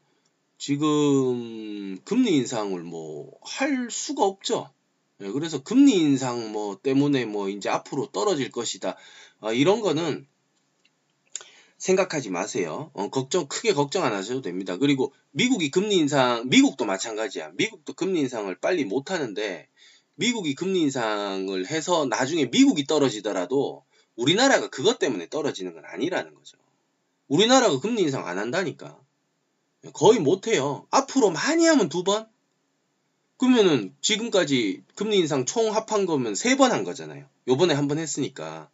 지금 0.65 1.99
금리 2.05 2.37
인상을 2.37 2.81
뭐 2.81 3.37
할 3.43 3.91
수가 3.91 4.23
없죠. 4.25 4.71
예, 5.21 5.29
그래서 5.29 5.61
금리 5.61 5.93
인상 5.93 6.51
뭐 6.51 6.75
때문에 6.81 7.25
뭐 7.25 7.49
이제 7.49 7.69
앞으로 7.69 8.07
떨어질 8.07 8.49
것이다. 8.49 8.97
어, 9.41 9.53
이런 9.53 9.81
거는 9.81 10.25
생각하지 11.77 12.31
마세요. 12.31 12.89
어, 12.95 13.11
걱정 13.11 13.47
크게 13.47 13.73
걱정 13.73 14.05
안 14.05 14.13
하셔도 14.13 14.41
됩니다. 14.41 14.77
그리고 14.77 15.13
미국이 15.29 15.69
금리 15.69 15.97
인상, 15.97 16.49
미국도 16.49 16.85
마찬가지야. 16.85 17.51
미국도 17.53 17.93
금리 17.93 18.21
인상을 18.21 18.55
빨리 18.59 18.85
못 18.85 19.11
하는데 19.11 19.69
미국이 20.15 20.55
금리 20.55 20.81
인상을 20.81 21.63
해서 21.67 22.07
나중에 22.07 22.45
미국이 22.45 22.87
떨어지더라도 22.87 23.85
우리나라가 24.15 24.67
그것 24.71 24.97
때문에 24.97 25.29
떨어지는 25.29 25.75
건 25.75 25.83
아니라는 25.85 26.33
거죠. 26.33 26.57
우리나라가 27.27 27.79
금리 27.79 28.01
인상 28.01 28.25
안 28.25 28.39
한다니까. 28.39 29.04
거의 29.93 30.19
못해요. 30.19 30.87
앞으로 30.91 31.31
많이 31.31 31.65
하면 31.65 31.89
두 31.89 32.03
번? 32.03 32.27
그러면은 33.37 33.93
지금까지 34.01 34.83
금리 34.95 35.17
인상 35.17 35.45
총 35.45 35.75
합한 35.75 36.05
거면 36.05 36.35
세 36.35 36.55
번 36.55 36.71
한 36.71 36.83
거잖아요. 36.83 37.25
요번에 37.47 37.73
한 37.73 37.87
번 37.87 37.97
했으니까. 37.99 38.69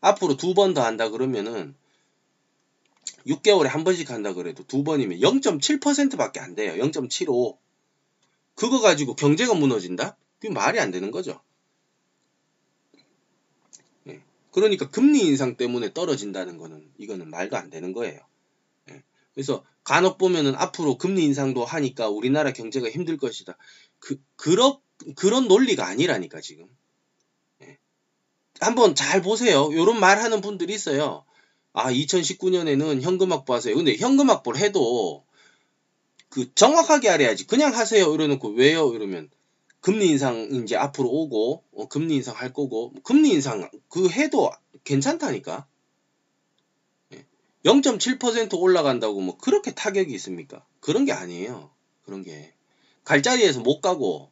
앞으로 0.00 0.36
두 0.36 0.54
번 0.54 0.74
더 0.74 0.82
한다 0.84 1.10
그러면은 1.10 1.74
6개월에 3.26 3.66
한 3.66 3.84
번씩 3.84 4.10
한다 4.10 4.32
그래도 4.32 4.62
두 4.64 4.84
번이면 4.84 5.18
0.7%밖에 5.20 6.40
안 6.40 6.54
돼요. 6.54 6.72
0.75. 6.82 7.56
그거 8.54 8.80
가지고 8.80 9.14
경제가 9.16 9.54
무너진다? 9.54 10.16
그게 10.38 10.52
말이 10.52 10.78
안 10.80 10.90
되는 10.90 11.10
거죠. 11.10 11.40
그러니까 14.52 14.88
금리 14.88 15.20
인상 15.20 15.56
때문에 15.56 15.92
떨어진다는 15.92 16.56
거는 16.56 16.90
이거는 16.96 17.28
말도 17.28 17.58
안 17.58 17.68
되는 17.68 17.92
거예요. 17.92 18.20
예. 19.36 19.42
그래서 19.42 19.64
간혹 19.84 20.18
보면은 20.18 20.54
앞으로 20.54 20.98
금리 20.98 21.24
인상도 21.24 21.64
하니까 21.64 22.08
우리나라 22.08 22.52
경제가 22.52 22.90
힘들 22.90 23.16
것이다. 23.16 23.56
그, 23.98 24.20
그런, 24.36 24.76
그런 25.14 25.48
논리가 25.48 25.86
아니라니까, 25.86 26.40
지금. 26.40 26.66
예. 27.62 27.78
한번 28.60 28.94
잘 28.94 29.22
보세요. 29.22 29.70
요런 29.72 30.00
말 30.00 30.20
하는 30.20 30.40
분들이 30.40 30.74
있어요. 30.74 31.24
아, 31.72 31.92
2019년에는 31.92 33.02
현금 33.02 33.32
확보하세요. 33.32 33.76
근데 33.76 33.96
현금 33.96 34.30
확보를 34.30 34.60
해도 34.60 35.24
그 36.30 36.52
정확하게 36.54 37.10
알아야지. 37.10 37.46
그냥 37.46 37.74
하세요. 37.74 38.12
이러놓고 38.12 38.48
왜요? 38.50 38.92
이러면 38.92 39.30
금리 39.80 40.08
인상 40.08 40.48
이제 40.52 40.74
앞으로 40.74 41.08
오고 41.08 41.64
어, 41.72 41.88
금리 41.88 42.16
인상 42.16 42.34
할 42.34 42.52
거고 42.52 42.92
금리 43.04 43.30
인상 43.30 43.70
그 43.88 44.08
해도 44.08 44.50
괜찮다니까. 44.84 45.66
0.7% 47.66 48.54
예. 48.54 48.56
올라간다고 48.56 49.20
뭐 49.20 49.36
그렇게 49.36 49.72
타격이 49.72 50.14
있습니까? 50.14 50.64
그런 50.80 51.04
게 51.04 51.12
아니에요. 51.12 51.70
그런 52.04 52.22
게. 52.22 52.54
갈 53.02 53.22
자리에서 53.22 53.60
못 53.60 53.80
가고 53.80 54.30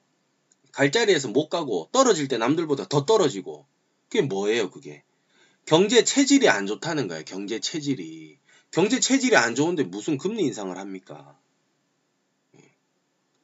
갈 0.73 0.93
자리에서 0.93 1.29
못 1.29 1.49
가고 1.49 1.89
떨어질 1.93 2.29
때 2.29 2.39
남들보다 2.39 2.87
더 2.89 3.05
떨어지고 3.05 3.67
그게 4.09 4.23
뭐예요, 4.23 4.71
그게? 4.71 5.03
경제 5.67 6.05
체질이 6.05 6.49
안 6.49 6.67
좋다는 6.67 7.09
거예요. 7.09 7.25
경제 7.25 7.59
체질이. 7.59 8.39
경제 8.71 9.01
체질이 9.01 9.37
안 9.37 9.55
좋은데 9.55 9.83
무슨 9.85 10.17
금리 10.17 10.45
인상을 10.45 10.77
합니까? 10.77 11.37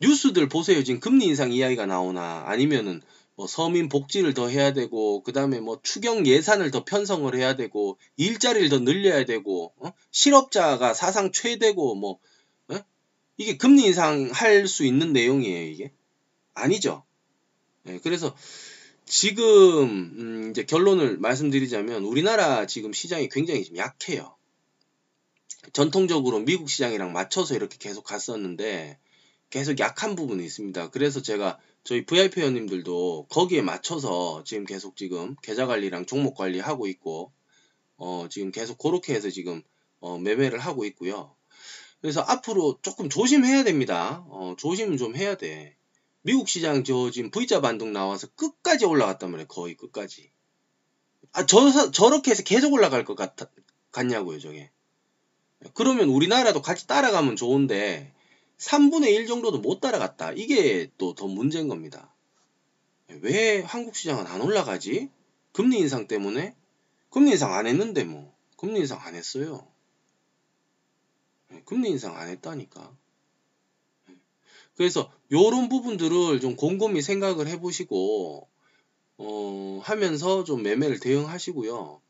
뉴스들 0.00 0.48
보세요. 0.48 0.82
지금 0.82 0.98
금리 1.00 1.26
인상 1.26 1.52
이야기가 1.52 1.86
나오나 1.86 2.44
아니면은 2.46 3.02
뭐 3.40 3.46
서민 3.46 3.88
복지를 3.88 4.34
더 4.34 4.48
해야 4.48 4.74
되고 4.74 5.22
그다음에 5.22 5.60
뭐 5.60 5.80
추경 5.82 6.26
예산을 6.26 6.70
더 6.70 6.84
편성을 6.84 7.34
해야 7.34 7.56
되고 7.56 7.96
일자리를 8.18 8.68
더 8.68 8.80
늘려야 8.80 9.24
되고 9.24 9.72
어? 9.78 9.94
실업자가 10.10 10.92
사상 10.92 11.32
최대고 11.32 11.94
뭐 11.94 12.18
어? 12.68 12.78
이게 13.38 13.56
금리 13.56 13.86
인상 13.86 14.28
할 14.30 14.68
수 14.68 14.84
있는 14.84 15.14
내용이에요 15.14 15.70
이게 15.70 15.90
아니죠. 16.52 17.02
네, 17.84 17.98
그래서 18.02 18.36
지금 19.06 19.46
음 19.48 20.50
이제 20.50 20.66
결론을 20.66 21.16
말씀드리자면 21.16 22.04
우리나라 22.04 22.66
지금 22.66 22.92
시장이 22.92 23.30
굉장히 23.30 23.64
좀 23.64 23.78
약해요. 23.78 24.36
전통적으로 25.72 26.40
미국 26.40 26.68
시장이랑 26.68 27.14
맞춰서 27.14 27.54
이렇게 27.54 27.78
계속 27.78 28.04
갔었는데 28.04 28.98
계속 29.48 29.78
약한 29.80 30.14
부분이 30.14 30.44
있습니다. 30.44 30.90
그래서 30.90 31.22
제가 31.22 31.58
저희 31.84 32.04
VIP 32.04 32.40
회원님들도 32.40 33.26
거기에 33.30 33.62
맞춰서 33.62 34.44
지금 34.44 34.64
계속 34.64 34.96
지금 34.96 35.36
계좌 35.42 35.66
관리랑 35.66 36.06
종목 36.06 36.34
관리 36.34 36.60
하고 36.60 36.86
있고 36.86 37.32
어 37.96 38.26
지금 38.30 38.50
계속 38.50 38.78
그렇게 38.78 39.14
해서 39.14 39.30
지금 39.30 39.62
어 40.00 40.18
매매를 40.18 40.58
하고 40.58 40.84
있고요. 40.86 41.34
그래서 42.00 42.20
앞으로 42.20 42.78
조금 42.82 43.08
조심해야 43.08 43.64
됩니다. 43.64 44.24
어 44.28 44.54
조심 44.58 44.96
좀 44.96 45.16
해야 45.16 45.36
돼. 45.36 45.76
미국 46.22 46.48
시장 46.48 46.84
저 46.84 47.10
지금 47.10 47.30
V자 47.30 47.60
반등 47.60 47.92
나와서 47.92 48.26
끝까지 48.36 48.84
올라갔단 48.84 49.30
말이에요. 49.30 49.48
거의 49.48 49.74
끝까지. 49.74 50.30
아, 51.32 51.46
저, 51.46 51.90
저렇게 51.90 52.32
해서 52.32 52.42
계속 52.42 52.72
올라갈 52.72 53.04
것 53.04 53.14
같, 53.14 53.36
같냐고요, 53.92 54.40
저게. 54.40 54.70
그러면 55.74 56.08
우리나라도 56.08 56.60
같이 56.60 56.86
따라가면 56.86 57.36
좋은데, 57.36 58.12
3분의 58.60 59.14
1 59.14 59.26
정도도 59.26 59.58
못 59.58 59.80
따라갔다. 59.80 60.32
이게 60.32 60.90
또 60.98 61.14
더 61.14 61.26
문제인 61.26 61.68
겁니다. 61.68 62.14
왜 63.22 63.60
한국 63.62 63.96
시장은 63.96 64.26
안 64.26 64.40
올라가지? 64.42 65.08
금리 65.52 65.78
인상 65.78 66.06
때문에? 66.06 66.54
금리 67.08 67.32
인상 67.32 67.54
안 67.54 67.66
했는데 67.66 68.04
뭐. 68.04 68.32
금리 68.56 68.80
인상 68.80 69.00
안 69.00 69.14
했어요. 69.14 69.66
금리 71.64 71.88
인상 71.90 72.16
안 72.16 72.28
했다니까. 72.28 72.94
그래서 74.76 75.10
요런 75.32 75.68
부분들을 75.68 76.40
좀 76.40 76.54
곰곰이 76.56 77.02
생각을 77.02 77.48
해보시고 77.48 78.48
어, 79.18 79.80
하면서 79.82 80.44
좀 80.44 80.62
매매를 80.62 81.00
대응하시고요. 81.00 82.00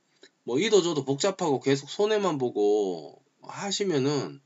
뭐 0.45 0.59
이도저도 0.59 1.05
복잡하고 1.05 1.61
계속 1.61 1.89
손해만 1.89 2.39
보고 2.39 3.23
하시면은 3.43 4.41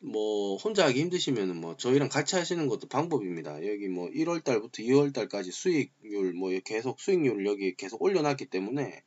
뭐 0.00 0.56
혼자 0.56 0.86
하기 0.86 1.00
힘드시면은 1.00 1.56
뭐 1.60 1.76
저희랑 1.76 2.08
같이 2.08 2.36
하시는 2.36 2.66
것도 2.68 2.88
방법입니다. 2.88 3.66
여기 3.66 3.88
뭐 3.88 4.08
1월 4.10 4.44
달부터 4.44 4.82
2월 4.82 5.12
달까지 5.12 5.50
수익률 5.50 6.34
뭐 6.34 6.50
계속 6.64 7.00
수익률을 7.00 7.46
여기 7.46 7.74
계속 7.74 8.00
올려놨기 8.02 8.46
때문에 8.46 9.02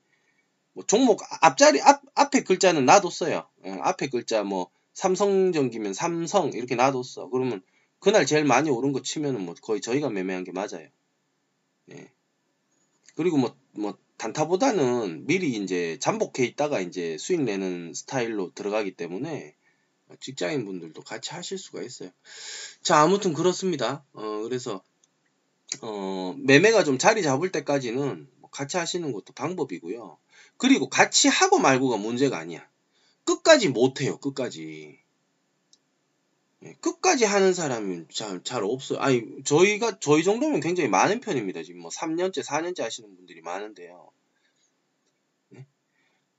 뭐 0.73 0.85
종목 0.85 1.21
앞자리 1.41 1.81
앞 1.81 2.01
앞에 2.15 2.43
글자는 2.43 2.85
놔뒀어요. 2.85 3.47
예, 3.65 3.71
앞에 3.71 4.07
글자 4.07 4.43
뭐 4.43 4.69
삼성전기면 4.93 5.93
삼성 5.93 6.51
이렇게 6.53 6.75
놔뒀어. 6.75 7.29
그러면 7.31 7.61
그날 7.99 8.25
제일 8.25 8.43
많이 8.45 8.69
오른 8.69 8.91
거 8.91 9.01
치면은 9.01 9.45
뭐 9.45 9.53
거의 9.61 9.79
저희가 9.79 10.09
매매한 10.09 10.43
게 10.43 10.51
맞아요. 10.51 10.87
예. 11.91 12.11
그리고 13.15 13.37
뭐, 13.37 13.55
뭐, 13.71 13.97
단타보다는 14.17 15.25
미리 15.25 15.49
이제 15.55 15.97
잠복해 15.99 16.45
있다가 16.45 16.79
이제 16.79 17.17
수익 17.17 17.41
내는 17.41 17.93
스타일로 17.93 18.53
들어가기 18.53 18.95
때문에 18.95 19.55
직장인 20.19 20.65
분들도 20.65 21.01
같이 21.03 21.31
하실 21.31 21.57
수가 21.57 21.81
있어요. 21.81 22.09
자, 22.81 23.01
아무튼 23.01 23.33
그렇습니다. 23.33 24.03
어, 24.13 24.41
그래서, 24.43 24.83
어, 25.81 26.35
매매가 26.37 26.83
좀 26.83 26.97
자리 26.97 27.23
잡을 27.23 27.51
때까지는 27.51 28.27
뭐 28.39 28.49
같이 28.49 28.77
하시는 28.77 29.11
것도 29.11 29.33
방법이고요. 29.33 30.17
그리고 30.57 30.89
같이 30.89 31.27
하고 31.27 31.59
말고가 31.59 31.97
문제가 31.97 32.37
아니야. 32.37 32.67
끝까지 33.23 33.69
못해요, 33.69 34.17
끝까지. 34.17 34.99
예, 36.63 36.73
끝까지 36.81 37.25
하는 37.25 37.53
사람이 37.53 38.05
잘, 38.13 38.43
잘 38.43 38.63
없어요. 38.63 38.99
아니, 38.99 39.43
저희가, 39.43 39.99
저희 39.99 40.23
정도면 40.23 40.59
굉장히 40.59 40.89
많은 40.89 41.19
편입니다. 41.19 41.63
지금 41.63 41.81
뭐 41.81 41.89
3년째, 41.89 42.43
4년째 42.43 42.81
하시는 42.81 43.15
분들이 43.15 43.41
많은데요. 43.41 44.11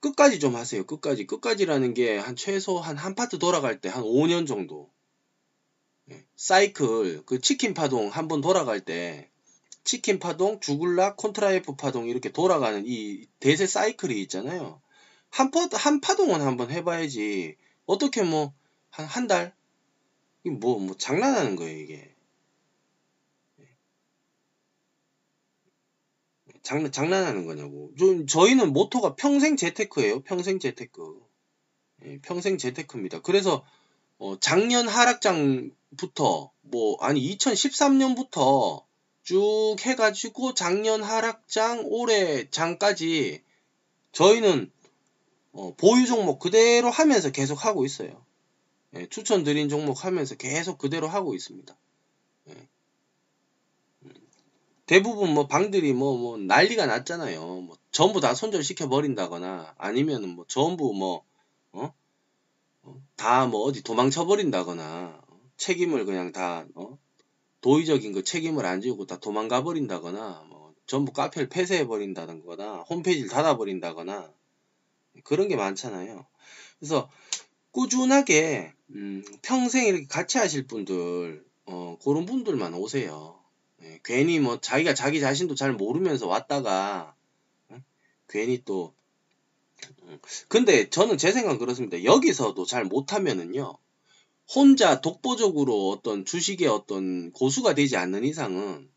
네? 0.02 0.08
끝까지 0.10 0.38
좀 0.40 0.56
하세요. 0.56 0.84
끝까지. 0.84 1.26
끝까지라는 1.26 1.94
게 1.94 2.18
한 2.18 2.36
최소 2.36 2.78
한 2.80 2.96
한 2.98 3.14
파트 3.14 3.38
돌아갈 3.38 3.80
때 3.80 3.88
한 3.88 4.02
5년 4.04 4.46
정도. 4.46 4.90
네? 6.06 6.24
사이클, 6.36 7.24
그 7.26 7.40
키친 7.40 7.74
파동 7.74 8.08
한 8.08 8.28
번 8.28 8.40
돌아갈 8.40 8.80
때, 8.80 9.30
키친 9.84 10.18
파동, 10.20 10.60
주글라, 10.60 11.16
콘드라티예프 11.16 11.76
파동 11.76 12.08
이렇게 12.08 12.30
돌아가는 12.32 12.84
이 12.86 13.26
대세 13.40 13.66
사이클이 13.66 14.20
있잖아요. 14.22 14.80
한, 15.30 15.50
파, 15.50 15.68
한 15.72 16.00
파동은 16.00 16.40
한번 16.42 16.70
해봐야지. 16.70 17.56
어떻게 17.86 18.22
뭐, 18.22 18.52
한, 18.90 19.06
한 19.06 19.26
달? 19.28 19.54
이게 20.44 20.54
뭐, 20.56 20.78
뭐, 20.80 20.96
장난하는 20.96 21.56
거예요, 21.56 21.78
이게. 21.80 22.11
장난, 26.62 26.92
장난하는 26.92 27.46
거냐고. 27.46 27.90
저, 27.98 28.26
저희는 28.26 28.72
모토가 28.72 29.14
평생 29.16 29.56
재테크예요. 29.56 30.20
평생 30.22 30.58
재테크. 30.58 31.20
예, 32.04 32.18
평생 32.20 32.58
재테크입니다. 32.58 33.20
그래서, 33.22 33.64
어, 34.18 34.38
작년 34.38 34.88
하락장부터, 34.88 36.52
뭐, 36.62 36.96
아니, 37.00 37.20
2013년부터 37.36 38.84
쭉 39.24 39.76
해가지고 39.80 40.54
작년 40.54 41.02
하락장, 41.02 41.82
올해 41.86 42.48
장까지 42.50 43.42
저희는 44.12 44.70
어, 45.52 45.74
보유 45.76 46.06
종목 46.06 46.38
그대로 46.38 46.90
하면서 46.90 47.30
계속 47.30 47.64
하고 47.64 47.84
있어요. 47.84 48.24
예, 48.94 49.06
추천드린 49.06 49.68
종목 49.68 50.04
하면서 50.04 50.34
계속 50.34 50.78
그대로 50.78 51.08
하고 51.08 51.34
있습니다. 51.34 51.76
예. 52.48 52.68
음. 54.92 54.94
대부분 54.94 55.32
뭐 55.32 55.46
방들이 55.46 55.94
뭐, 55.94 56.16
뭐 56.18 56.36
난리가 56.36 56.84
났잖아요. 56.84 57.40
뭐 57.40 57.76
전부 57.90 58.20
다 58.20 58.34
손절시켜 58.34 58.88
버린다거나 58.88 59.74
아니면은 59.78 60.28
뭐 60.28 60.44
전부 60.46 60.92
뭐, 60.92 61.24
어? 61.72 61.94
어 62.82 63.02
다뭐 63.16 63.62
어디 63.62 63.82
도망쳐 63.82 64.26
버린다거나 64.26 65.22
책임을 65.56 66.04
그냥 66.04 66.32
다, 66.32 66.66
어? 66.74 66.98
도의적인 67.62 68.12
그 68.12 68.22
책임을 68.22 68.66
안 68.66 68.80
지고 68.80 69.06
다 69.06 69.18
도망가 69.18 69.62
버린다거나 69.62 70.44
뭐 70.48 70.74
전부 70.86 71.12
카페를 71.12 71.48
폐쇄해 71.48 71.86
버린다거나 71.86 72.82
홈페이지를 72.90 73.30
닫아 73.30 73.56
버린다거나 73.56 74.30
그런 75.24 75.48
게 75.48 75.56
많잖아요. 75.56 76.26
그래서 76.78 77.08
꾸준하게 77.70 78.74
음, 78.90 79.24
평생 79.40 79.86
이렇게 79.86 80.06
같이 80.06 80.38
하실 80.38 80.66
분들 80.66 81.44
어, 81.66 81.96
그런 82.02 82.26
분들만 82.26 82.74
오세요. 82.74 83.41
예, 83.82 84.00
괜히 84.04 84.38
뭐 84.40 84.60
자기가 84.60 84.94
자기 84.94 85.20
자신도 85.20 85.54
잘 85.54 85.72
모르면서 85.72 86.26
왔다가 86.28 87.14
예? 87.72 87.82
괜히 88.28 88.62
또 88.64 88.94
음, 90.02 90.18
근데 90.48 90.88
저는 90.90 91.18
제 91.18 91.32
생각 91.32 91.58
그렇습니다. 91.58 92.04
여기서도 92.04 92.64
잘 92.64 92.84
못하면은요. 92.84 93.76
혼자 94.54 95.00
독보적으로 95.00 95.90
어떤 95.90 96.24
주식의 96.24 96.68
어떤 96.68 97.32
고수가 97.32 97.74
되지 97.74 97.96
않는 97.96 98.24
이상은 98.24 98.90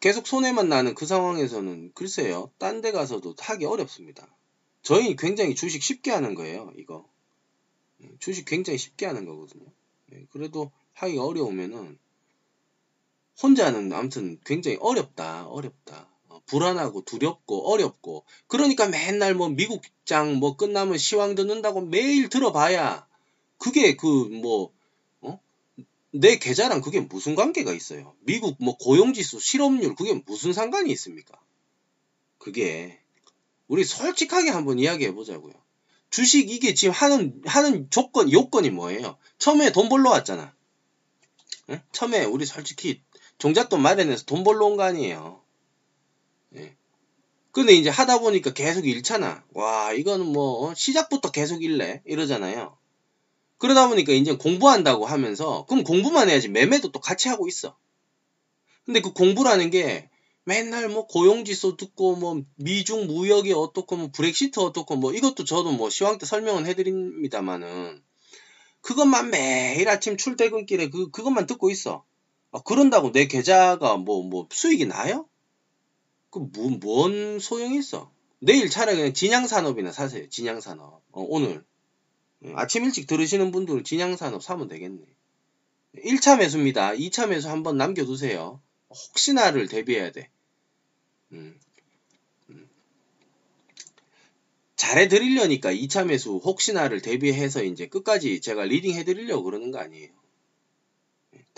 계속 0.00 0.26
손해만 0.26 0.68
나는 0.68 0.94
그 0.94 1.06
상황에서는 1.06 1.92
글쎄요. 1.94 2.50
딴 2.58 2.80
데 2.80 2.92
가서도 2.92 3.34
하기 3.38 3.64
어렵습니다. 3.64 4.26
저희 4.82 5.16
굉장히 5.16 5.54
주식 5.54 5.82
쉽게 5.82 6.10
하는 6.12 6.34
거예요. 6.34 6.72
이거. 6.76 7.08
예, 8.02 8.10
주식 8.20 8.44
굉장히 8.44 8.78
쉽게 8.78 9.06
하는 9.06 9.24
거거든요. 9.24 9.66
예, 10.12 10.24
그래도 10.30 10.70
하기 10.94 11.18
어려우면은 11.18 11.98
혼자는 13.42 13.92
아무튼 13.92 14.38
굉장히 14.44 14.78
어렵다, 14.80 15.46
어렵다. 15.46 16.08
어, 16.28 16.40
불안하고 16.46 17.04
두렵고 17.04 17.70
어렵고 17.72 18.24
그러니까 18.46 18.86
맨날 18.88 19.34
뭐 19.34 19.48
미국장 19.48 20.34
뭐 20.34 20.56
끝나면 20.56 20.98
시황 20.98 21.34
듣는다고 21.34 21.82
매일 21.82 22.28
들어봐야 22.28 23.06
그게 23.58 23.96
그뭐 23.96 24.72
어? 25.20 25.40
내 26.10 26.38
계좌랑 26.38 26.80
그게 26.80 27.00
무슨 27.00 27.34
관계가 27.34 27.72
있어요? 27.72 28.14
미국 28.20 28.56
뭐 28.60 28.76
고용지수 28.76 29.40
실업률 29.40 29.94
그게 29.94 30.20
무슨 30.26 30.52
상관이 30.52 30.90
있습니까? 30.92 31.38
그게 32.38 32.98
우리 33.68 33.84
솔직하게 33.84 34.50
한번 34.50 34.78
이야기해 34.78 35.12
보자고요. 35.12 35.52
주식 36.10 36.50
이게 36.50 36.74
지금 36.74 36.92
하는 36.94 37.40
하는 37.44 37.90
조건 37.90 38.32
요건이 38.32 38.70
뭐예요? 38.70 39.18
처음에 39.38 39.72
돈 39.72 39.88
벌러 39.88 40.10
왔잖아. 40.10 40.54
응? 41.70 41.80
처음에 41.92 42.24
우리 42.24 42.46
솔직히 42.46 43.02
종잣돈 43.38 43.80
마련해서 43.82 44.24
돈 44.24 44.44
벌러 44.44 44.66
온 44.66 44.76
거 44.76 44.82
아니에요. 44.84 45.42
예. 46.56 46.76
근데 47.52 47.72
이제 47.74 47.90
하다 47.90 48.20
보니까 48.20 48.52
계속 48.52 48.86
잃잖아. 48.86 49.44
와, 49.52 49.92
이거는 49.92 50.26
뭐, 50.26 50.68
어, 50.68 50.74
시작부터 50.74 51.30
계속 51.30 51.62
잃래? 51.62 52.02
이러잖아요. 52.04 52.76
그러다 53.58 53.88
보니까 53.88 54.12
이제 54.12 54.36
공부한다고 54.36 55.06
하면서, 55.06 55.64
그럼 55.66 55.82
공부만 55.84 56.28
해야지. 56.30 56.48
매매도 56.48 56.92
또 56.92 57.00
같이 57.00 57.28
하고 57.28 57.48
있어. 57.48 57.76
근데 58.84 59.00
그 59.00 59.12
공부라는 59.12 59.70
게 59.70 60.08
맨날 60.44 60.88
뭐 60.88 61.06
고용지수 61.06 61.76
듣고 61.76 62.16
뭐 62.16 62.42
미중 62.56 63.06
무역이 63.06 63.52
어떻고 63.52 63.96
뭐 63.96 64.10
브렉시트 64.12 64.60
어떻고 64.60 64.96
뭐 64.96 65.12
이것도 65.12 65.44
저도 65.44 65.72
뭐 65.72 65.90
시황 65.90 66.16
때 66.16 66.24
설명은 66.24 66.64
해드립니다만은 66.66 68.02
그것만 68.80 69.30
매일 69.30 69.88
아침 69.90 70.16
출퇴근길에 70.16 70.88
그, 70.88 71.10
그것만 71.10 71.46
듣고 71.46 71.70
있어. 71.70 72.04
아, 72.50 72.60
그런다고 72.62 73.12
내 73.12 73.26
계좌가 73.26 73.96
뭐, 73.96 74.22
뭐, 74.22 74.48
수익이 74.50 74.86
나요? 74.86 75.28
그, 76.30 76.38
뭐, 76.38 76.70
뭔 76.70 77.38
소용이 77.38 77.78
있어? 77.78 78.10
내일 78.40 78.70
차라리 78.70 78.96
그냥 78.96 79.12
진양산업이나 79.12 79.92
사세요. 79.92 80.28
진양산업. 80.28 81.02
어, 81.12 81.22
오늘. 81.28 81.64
아침 82.54 82.84
일찍 82.84 83.06
들으시는 83.06 83.50
분들은 83.50 83.84
진양산업 83.84 84.42
사면 84.42 84.68
되겠네. 84.68 85.02
1차 86.04 86.38
매수입니다. 86.38 86.92
2차 86.92 87.28
매수 87.28 87.48
한번 87.50 87.76
남겨두세요. 87.76 88.60
혹시나를 88.90 89.66
대비해야 89.68 90.12
돼. 90.12 90.30
음. 91.32 91.58
음. 92.50 92.68
잘해드리려니까 94.76 95.72
2차 95.72 96.06
매수 96.06 96.36
혹시나를 96.36 97.02
대비해서 97.02 97.64
이제 97.64 97.88
끝까지 97.88 98.40
제가 98.40 98.64
리딩 98.64 98.94
해드리려고 98.94 99.42
그러는 99.42 99.72
거 99.72 99.78
아니에요. 99.78 100.10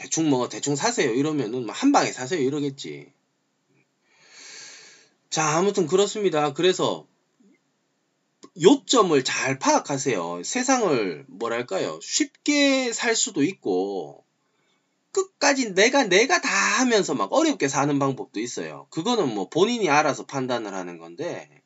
대충 0.01 0.31
뭐 0.31 0.49
대충 0.49 0.77
사세요 0.77 1.13
이러면은 1.13 1.67
뭐 1.67 1.82
한 1.82 1.93
방에 1.93 2.11
사세요 2.11 2.41
이러겠지. 2.41 3.13
자 5.29 5.59
아무튼 5.59 5.87
그렇습니다. 5.87 6.55
그래서 6.55 7.07
요점을 8.63 9.23
잘 9.25 9.59
파악하세요. 9.59 10.43
세상을 10.43 11.27
뭐랄까요 11.29 12.01
쉽게 12.03 12.95
살 12.95 13.15
수도 13.15 13.43
있고 13.43 14.25
끝까지 15.13 15.75
내가 15.75 16.05
내가 16.05 16.41
다 16.41 16.49
하면서 16.81 17.15
막 17.15 17.31
어렵게 17.35 17.69
사는 17.69 17.99
방법도 17.99 18.41
있어요. 18.41 18.87
그거는 18.89 19.35
뭐 19.35 19.51
본인이 19.51 19.91
알아서 19.91 20.25
판단을 20.25 20.73
하는 20.73 20.97
건데 20.97 21.63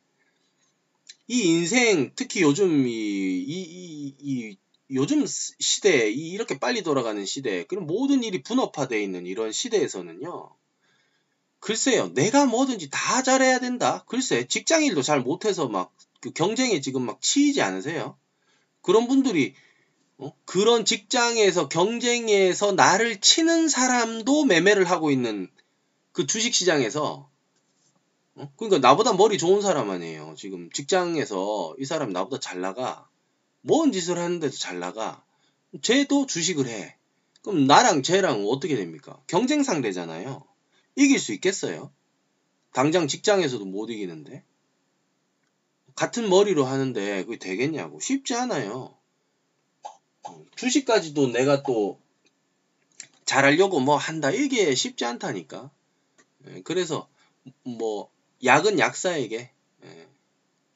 이 1.29 1.39
인생 1.39 2.11
특히 2.17 2.41
요즘 2.41 2.85
이, 2.85 2.91
이, 2.91 3.61
이, 3.61 4.15
이 4.19 4.57
요즘 4.91 5.25
시대에 5.27 6.09
이렇게 6.09 6.59
빨리 6.59 6.83
돌아가는 6.83 7.23
시대에 7.25 7.63
그럼 7.65 7.87
모든 7.87 8.23
일이 8.23 8.43
분업화되어 8.43 8.99
있는 8.99 9.25
이런 9.25 9.51
시대에서는요. 9.51 10.55
글쎄요, 11.59 12.13
내가 12.13 12.45
뭐든지 12.45 12.89
다 12.91 13.23
잘해야 13.23 13.59
된다. 13.59 14.03
글쎄, 14.07 14.47
직장 14.47 14.83
일도 14.83 15.01
잘 15.01 15.21
못해서 15.21 15.67
막 15.67 15.95
그 16.25 16.31
경쟁에 16.31 16.81
지금 16.81 17.03
막 17.03 17.21
치이지 17.21 17.61
않으세요? 17.61 18.17
그런 18.81 19.07
분들이 19.07 19.53
어? 20.17 20.33
그런 20.45 20.83
직장에서 20.83 21.69
경쟁에서 21.69 22.71
나를 22.71 23.21
치는 23.21 23.67
사람도 23.67 24.45
매매를 24.45 24.85
하고 24.85 25.11
있는 25.11 25.51
그 26.13 26.25
주식 26.25 26.55
시장에서 26.55 27.29
어? 28.33 28.51
그러니까 28.57 28.79
나보다 28.87 29.13
머리 29.13 29.37
좋은 29.37 29.61
사람 29.61 29.91
아니에요. 29.91 30.33
지금 30.35 30.71
직장에서 30.71 31.75
이 31.77 31.85
사람 31.85 32.11
나보다 32.11 32.39
잘 32.39 32.59
나가. 32.59 33.07
뭔 33.65 33.91
짓을 33.91 34.19
하는데도 34.19 34.55
잘 34.55 34.79
나가. 34.79 35.23
쟤도 35.81 36.27
주식을 36.27 36.67
해. 36.67 36.95
그럼 37.41 37.65
나랑 37.65 38.03
쟤랑 38.03 38.45
어떻게 38.45 38.75
됩니까? 38.75 39.19
경쟁 39.25 39.63
상대잖아요. 39.63 40.43
이길 40.95 41.17
수 41.17 41.33
있겠어요? 41.33 41.91
당장 42.73 43.07
직장에서도 43.07 43.65
못 43.65 43.89
이기는데. 43.89 44.43
같은 45.95 46.29
머리로 46.29 46.63
하는데 46.65 47.23
그게 47.23 47.39
되겠냐고. 47.39 47.99
쉽지 47.99 48.35
않아요. 48.35 48.95
주식까지도 50.55 51.31
내가 51.31 51.63
또 51.63 51.99
잘하려고 53.25 53.79
뭐 53.79 53.95
한다. 53.97 54.29
이게 54.29 54.75
쉽지 54.75 55.05
않다니까. 55.05 55.71
예, 56.47 56.61
그래서 56.61 57.07
뭐 57.63 58.11
약은 58.43 58.77
약사에게, 58.77 59.49
예, 59.83 60.07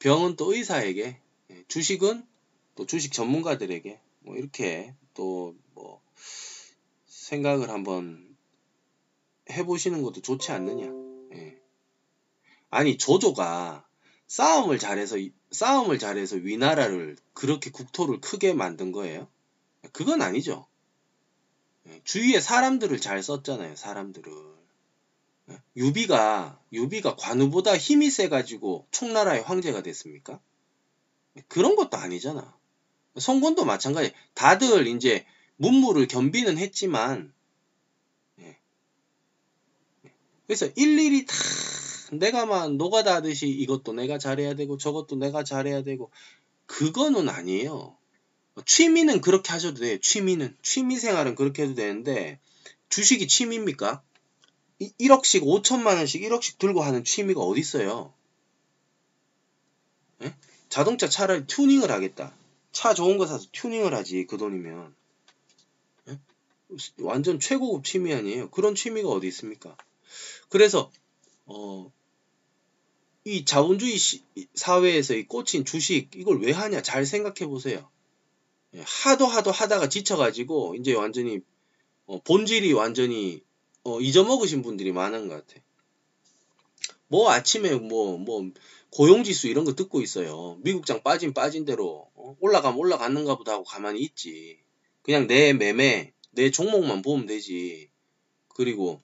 병은 0.00 0.34
또 0.34 0.52
의사에게, 0.52 1.20
예, 1.50 1.64
주식은 1.68 2.26
또 2.74 2.86
주식 2.86 3.12
전문가들에게 3.12 4.00
뭐 4.20 4.36
이렇게 4.36 4.94
또 5.14 5.54
뭐 5.80 6.02
생각을 7.06 7.70
한번 7.70 8.36
해보시는 9.50 10.02
것도 10.02 10.20
좋지 10.20 10.52
않느냐. 10.52 10.86
예. 11.34 11.58
아니 12.68 12.98
조조가 12.98 13.86
싸움을 14.26 14.78
잘해서 14.78 15.16
싸움을 15.50 15.98
잘해서 15.98 16.36
위나라를 16.36 17.16
그렇게 17.32 17.70
국토를 17.70 18.20
크게 18.20 18.52
만든 18.52 18.92
거예요. 18.92 19.26
그건 19.92 20.22
아니죠. 20.22 20.66
예. 21.86 22.00
주위에 22.04 22.40
사람들을 22.40 23.00
잘 23.00 23.22
썼잖아요. 23.22 23.74
사람들을. 23.76 24.32
예. 25.50 25.62
유비가 25.76 26.60
유비가 26.72 27.16
관우보다 27.16 27.76
힘이 27.76 28.10
세 28.10 28.28
가지고 28.28 28.86
총나라의 28.90 29.42
황제가 29.42 29.82
됐습니까? 29.82 30.40
예. 31.38 31.42
그런 31.48 31.74
것도 31.74 31.96
아니잖아. 31.96 32.59
송곤도 33.18 33.64
마찬가지. 33.64 34.12
다들 34.34 34.86
이제 34.86 35.26
문무를 35.56 36.06
겸비는 36.06 36.58
했지만 36.58 37.32
예. 38.40 38.56
그래서 40.46 40.66
일일이 40.76 41.26
다 41.26 41.34
내가만 42.12 42.76
노가다 42.76 43.16
하듯이 43.16 43.48
이것도 43.48 43.92
내가 43.92 44.18
잘해야 44.18 44.54
되고 44.54 44.76
저것도 44.76 45.16
내가 45.16 45.44
잘해야 45.44 45.82
되고 45.82 46.10
그거는 46.66 47.28
아니에요. 47.28 47.96
취미는 48.66 49.20
그렇게 49.20 49.52
하셔도 49.52 49.80
돼요. 49.80 49.98
취미는 50.00 50.56
취미 50.62 50.96
생활은 50.96 51.34
그렇게 51.34 51.62
해도 51.62 51.74
되는데 51.74 52.38
주식이 52.88 53.28
취미입니까? 53.28 54.02
1억씩 54.80 55.42
5천만 55.42 55.96
원씩 55.96 56.22
1억씩 56.22 56.58
들고 56.58 56.82
하는 56.82 57.04
취미가 57.04 57.40
어디 57.40 57.60
있어요? 57.60 58.12
예? 60.22 60.34
자동차 60.68 61.08
차라리 61.08 61.46
튜닝을 61.46 61.90
하겠다. 61.90 62.32
차 62.72 62.94
좋은 62.94 63.18
거 63.18 63.26
사서 63.26 63.46
튜닝을 63.52 63.94
하지 63.94 64.26
그 64.26 64.36
돈이면 64.36 64.94
예? 66.08 66.18
완전 66.98 67.40
최고급 67.40 67.84
취미 67.84 68.14
아니에요 68.14 68.50
그런 68.50 68.74
취미가 68.74 69.08
어디 69.08 69.26
있습니까 69.28 69.76
그래서 70.48 70.90
어, 71.46 71.92
이 73.24 73.44
자본주의 73.44 73.96
시, 73.98 74.22
사회에서 74.54 75.14
이 75.14 75.26
꽂힌 75.26 75.64
주식 75.64 76.10
이걸 76.14 76.40
왜 76.40 76.52
하냐 76.52 76.82
잘 76.82 77.06
생각해 77.06 77.48
보세요 77.48 77.88
예, 78.74 78.84
하도 78.86 79.26
하도 79.26 79.50
하다가 79.50 79.88
지쳐가지고 79.88 80.76
이제 80.76 80.94
완전히 80.94 81.40
어, 82.06 82.20
본질이 82.22 82.72
완전히 82.72 83.42
어, 83.82 84.00
잊어먹으신 84.00 84.62
분들이 84.62 84.92
많은 84.92 85.28
것 85.28 85.46
같아 85.46 85.60
뭐 87.08 87.30
아침에 87.32 87.74
뭐뭐 87.74 88.18
뭐 88.18 88.50
고용지수 88.90 89.48
이런 89.48 89.64
거 89.64 89.74
듣고 89.74 90.00
있어요. 90.00 90.58
미국장 90.62 91.02
빠진 91.02 91.32
빠진 91.32 91.64
대로 91.64 92.08
어? 92.09 92.09
올라가면 92.40 92.78
올라갔는가 92.78 93.36
보다 93.36 93.52
하고 93.52 93.64
가만히 93.64 94.00
있지. 94.00 94.58
그냥 95.02 95.26
내 95.26 95.52
매매, 95.52 96.12
내 96.30 96.50
종목만 96.50 97.02
보면 97.02 97.26
되지. 97.26 97.90
그리고 98.48 99.02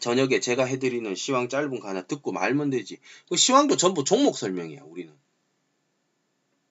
저녁에 0.00 0.40
제가 0.40 0.64
해드리는 0.64 1.14
시황 1.14 1.48
짧은 1.48 1.80
거 1.80 1.88
하나 1.88 2.02
듣고 2.02 2.32
말면 2.32 2.70
되지. 2.70 2.98
그 3.28 3.36
시황도 3.36 3.76
전부 3.76 4.04
종목 4.04 4.36
설명이야, 4.36 4.82
우리는. 4.82 5.12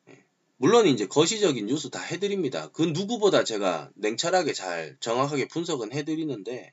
예. 0.09 0.23
물론 0.57 0.87
이제 0.87 1.07
거시적인 1.07 1.65
뉴스 1.65 1.89
다 1.89 2.01
해드립니다. 2.01 2.69
그 2.71 2.83
누구보다 2.83 3.43
제가 3.43 3.89
냉철하게 3.95 4.53
잘 4.53 4.97
정확하게 4.99 5.47
분석은 5.47 5.91
해드리는데 5.91 6.71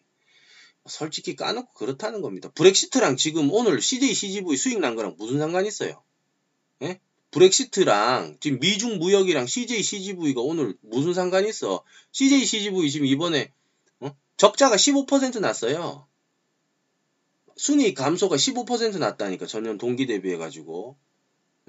솔직히 0.87 1.35
까놓고 1.35 1.73
그렇다는 1.73 2.20
겁니다. 2.20 2.51
브렉시트랑 2.55 3.16
지금 3.16 3.51
오늘 3.51 3.81
CJ, 3.81 4.14
CGV 4.14 4.57
수익 4.57 4.79
난 4.79 4.94
거랑 4.94 5.16
무슨 5.18 5.38
상관 5.38 5.66
있어요? 5.66 6.03
예? 6.83 7.01
브렉시트랑 7.35 8.37
지금 8.38 8.61
미중 8.61 8.99
무역이랑 8.99 9.47
CJ, 9.47 9.83
CGV가 9.83 10.40
오늘 10.40 10.77
무슨 10.83 11.14
상관 11.14 11.44
있어? 11.47 11.83
CJ, 12.12 12.47
CGV 12.47 12.88
지금 12.92 13.07
이번에 13.07 13.53
어? 13.99 14.11
적자가 14.37 14.77
15% 14.77 15.40
났어요. 15.40 16.07
순이익 17.57 17.97
감소가 17.97 18.37
15% 18.37 18.99
났다니까 18.99 19.47
전년 19.47 19.79
동기 19.79 20.07
대비해 20.07 20.37
가지고 20.37 20.97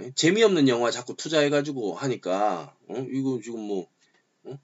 예? 0.02 0.12
재미없는 0.14 0.68
영화 0.68 0.92
자꾸 0.92 1.16
투자해 1.16 1.50
가지고 1.50 1.96
하니까 1.96 2.76
어? 2.88 3.08
이거 3.12 3.40
지금 3.44 3.62
뭐 3.62 3.88
어? 4.44 4.60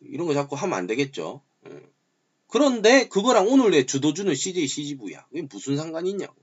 이런 0.00 0.26
거 0.26 0.34
자꾸 0.34 0.56
하면 0.56 0.76
안 0.76 0.88
되겠죠. 0.88 1.40
예. 1.68 1.82
그런데 2.48 3.06
그거랑 3.06 3.46
오늘 3.48 3.70
내 3.70 3.86
주도주는 3.86 4.34
CJ 4.34 4.66
CGV야. 4.66 5.24
이게 5.32 5.42
무슨 5.42 5.76
상관이 5.76 6.10
있냐고. 6.10 6.34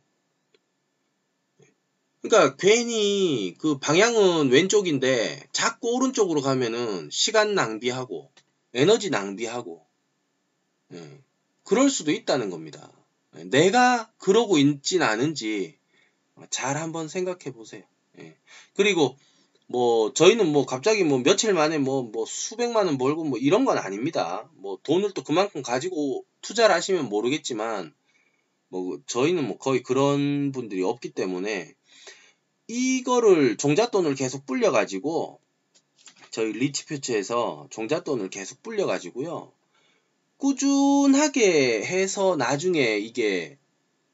그러니까 2.22 2.56
괜히 2.58 3.56
그 3.60 3.80
방향은 3.80 4.50
왼쪽인데 4.50 5.48
자꾸 5.52 5.94
오른쪽으로 5.94 6.42
가면은 6.42 7.10
시간 7.12 7.56
낭비하고 7.56 8.30
에너지 8.74 9.10
낭비하고 9.10 9.86
예. 10.94 11.22
그럴 11.64 11.90
수도 11.90 12.12
있다는 12.12 12.50
겁니다. 12.50 12.92
예. 13.38 13.44
내가 13.46 14.12
그러고 14.18 14.58
있진 14.58 15.02
않은지 15.02 15.78
잘 16.50 16.78
한번 16.78 17.08
생각해 17.08 17.54
보세요. 17.54 17.84
예. 18.20 18.36
그리고 18.76 19.18
뭐 19.68 20.14
저희는 20.14 20.52
뭐 20.52 20.66
갑자기 20.66 21.04
뭐 21.04 21.20
며칠 21.20 21.54
만에 21.54 21.78
뭐, 21.78 22.02
뭐 22.02 22.26
수백만 22.26 22.88
원 22.88 22.98
벌고 22.98 23.24
뭐 23.24 23.38
이런 23.38 23.66
건 23.66 23.78
아닙니다. 23.78 24.50
뭐 24.56 24.80
돈을 24.84 25.14
또 25.14 25.24
그만큼 25.24 25.62
가지고 25.62 26.26
투자를 26.42 26.76
하시면 26.76 27.08
모르겠지만 27.08 27.94
뭐 28.68 29.00
저희는 29.06 29.48
뭐 29.48 29.58
거의 29.58 29.84
그런 29.84 30.52
분들이 30.52 30.84
없기 30.84 31.12
때문에 31.12 31.76
이거를 32.70 33.58
종잣돈을 33.58 34.14
계속 34.14 34.46
불려가지고 34.46 35.40
저희 36.30 36.52
리치퓨처에서 36.52 37.66
종잣돈을 37.72 38.30
계속 38.30 38.62
불려가지고요. 38.62 39.52
꾸준하게 40.38 41.84
해서 41.84 42.36
나중에 42.36 43.00
이게 43.00 43.58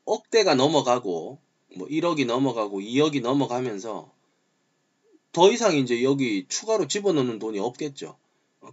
억대가 0.05 0.55
넘어가고 0.55 1.37
뭐 1.75 1.87
1억이 1.89 2.25
넘어가고 2.25 2.79
2억이 2.79 3.21
넘어가면서 3.21 4.09
더 5.33 5.51
이상 5.51 5.75
이제 5.75 6.01
여기 6.01 6.45
추가로 6.47 6.87
집어넣는 6.87 7.39
돈이 7.39 7.59
없겠죠. 7.59 8.17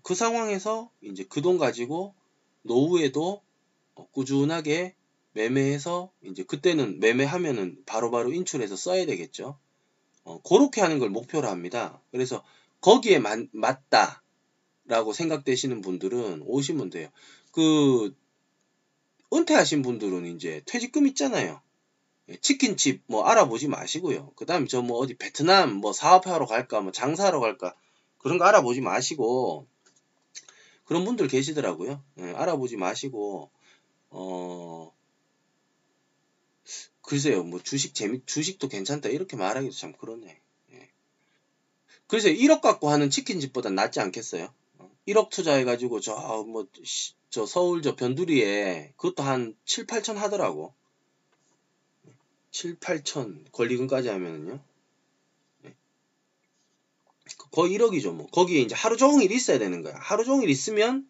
그 0.05 0.15
상황에서 0.15 0.91
이제 1.01 1.25
그 1.25 1.43
돈 1.43 1.59
가지고 1.59 2.15
노후에도 2.63 3.43
꾸준하게 4.13 4.95
매매해서 5.33 6.13
이제 6.23 6.45
그때는 6.45 7.01
매매하면은 7.01 7.83
바로바로 7.85 8.29
바로 8.29 8.33
인출해서 8.33 8.77
써야 8.77 9.05
되겠죠. 9.07 9.59
어, 10.25 10.41
그렇게 10.43 10.81
하는 10.81 10.99
걸 10.99 11.11
목표로 11.11 11.49
합니다. 11.49 12.01
그래서 12.11 12.45
거기에 12.81 13.19
맞, 13.19 13.41
맞다라고 13.53 15.13
생각되시는 15.13 15.81
분들은 15.81 16.43
오시면 16.47 16.91
돼요. 16.91 17.09
그 17.53 18.15
은퇴하신 19.33 19.83
분들은 19.83 20.27
이제 20.27 20.63
퇴직금 20.67 21.07
있잖아요. 21.09 21.61
예, 22.29 22.37
치킨집 22.37 23.03
뭐 23.07 23.25
알아보지 23.25 23.69
마시고요. 23.69 24.33
그 24.37 24.47
다음에 24.47 24.67
저 24.67 24.83
뭐 24.83 24.99
어디 24.99 25.15
베트남 25.17 25.75
뭐 25.75 25.93
사업하러 25.93 26.47
갈까 26.47 26.81
뭐 26.81 26.93
장사하러 26.93 27.41
갈까 27.41 27.75
그런 28.19 28.39
거 28.39 28.45
알아보지 28.45 28.81
마시고 28.81 29.67
그런 30.85 31.05
분들 31.05 31.29
계시더라고요. 31.29 32.03
예, 32.21 32.33
알아보지 32.33 32.77
마시고 32.77 33.51
어 34.11 34.93
글쎄요, 37.13 37.43
뭐 37.45 37.63
주식 37.63 37.95
재미, 37.95 38.23
주식도 38.25 38.69
괜찮다 38.69 39.11
이렇게 39.11 39.37
말하기도 39.37 39.75
참 39.75 39.93
그러네. 39.93 40.41
예. 40.73 40.89
그래서 42.07 42.29
1억 42.31 42.63
갖고 42.63 42.89
하는 42.89 43.11
치킨집보다 43.11 43.69
낫지 43.69 44.01
않겠어요? 44.01 44.49
1억 45.07 45.27
어, 45.27 45.29
투자해가지고 45.29 46.01
저 46.01 46.15
뭐 46.47 46.67
저 47.29 47.45
서울 47.45 47.83
저 47.83 47.97
변두리에 47.97 48.95
그것도 48.97 49.23
한 49.23 49.55
7, 49.67 49.87
8천 49.87 50.15
하더라고. 50.15 50.73
7, 52.51 52.79
8천 52.79 53.53
권리금까지 53.53 54.09
하면은요. 54.09 54.59
예. 55.67 55.75
거의 57.51 57.77
1억이죠 57.77 58.15
뭐. 58.15 58.27
거기에 58.29 58.61
이제 58.63 58.75
하루 58.75 58.97
종일 58.97 59.31
있어야 59.33 59.59
되는 59.59 59.83
거야. 59.83 59.95
하루 59.99 60.25
종일 60.25 60.49
있으면 60.49 61.07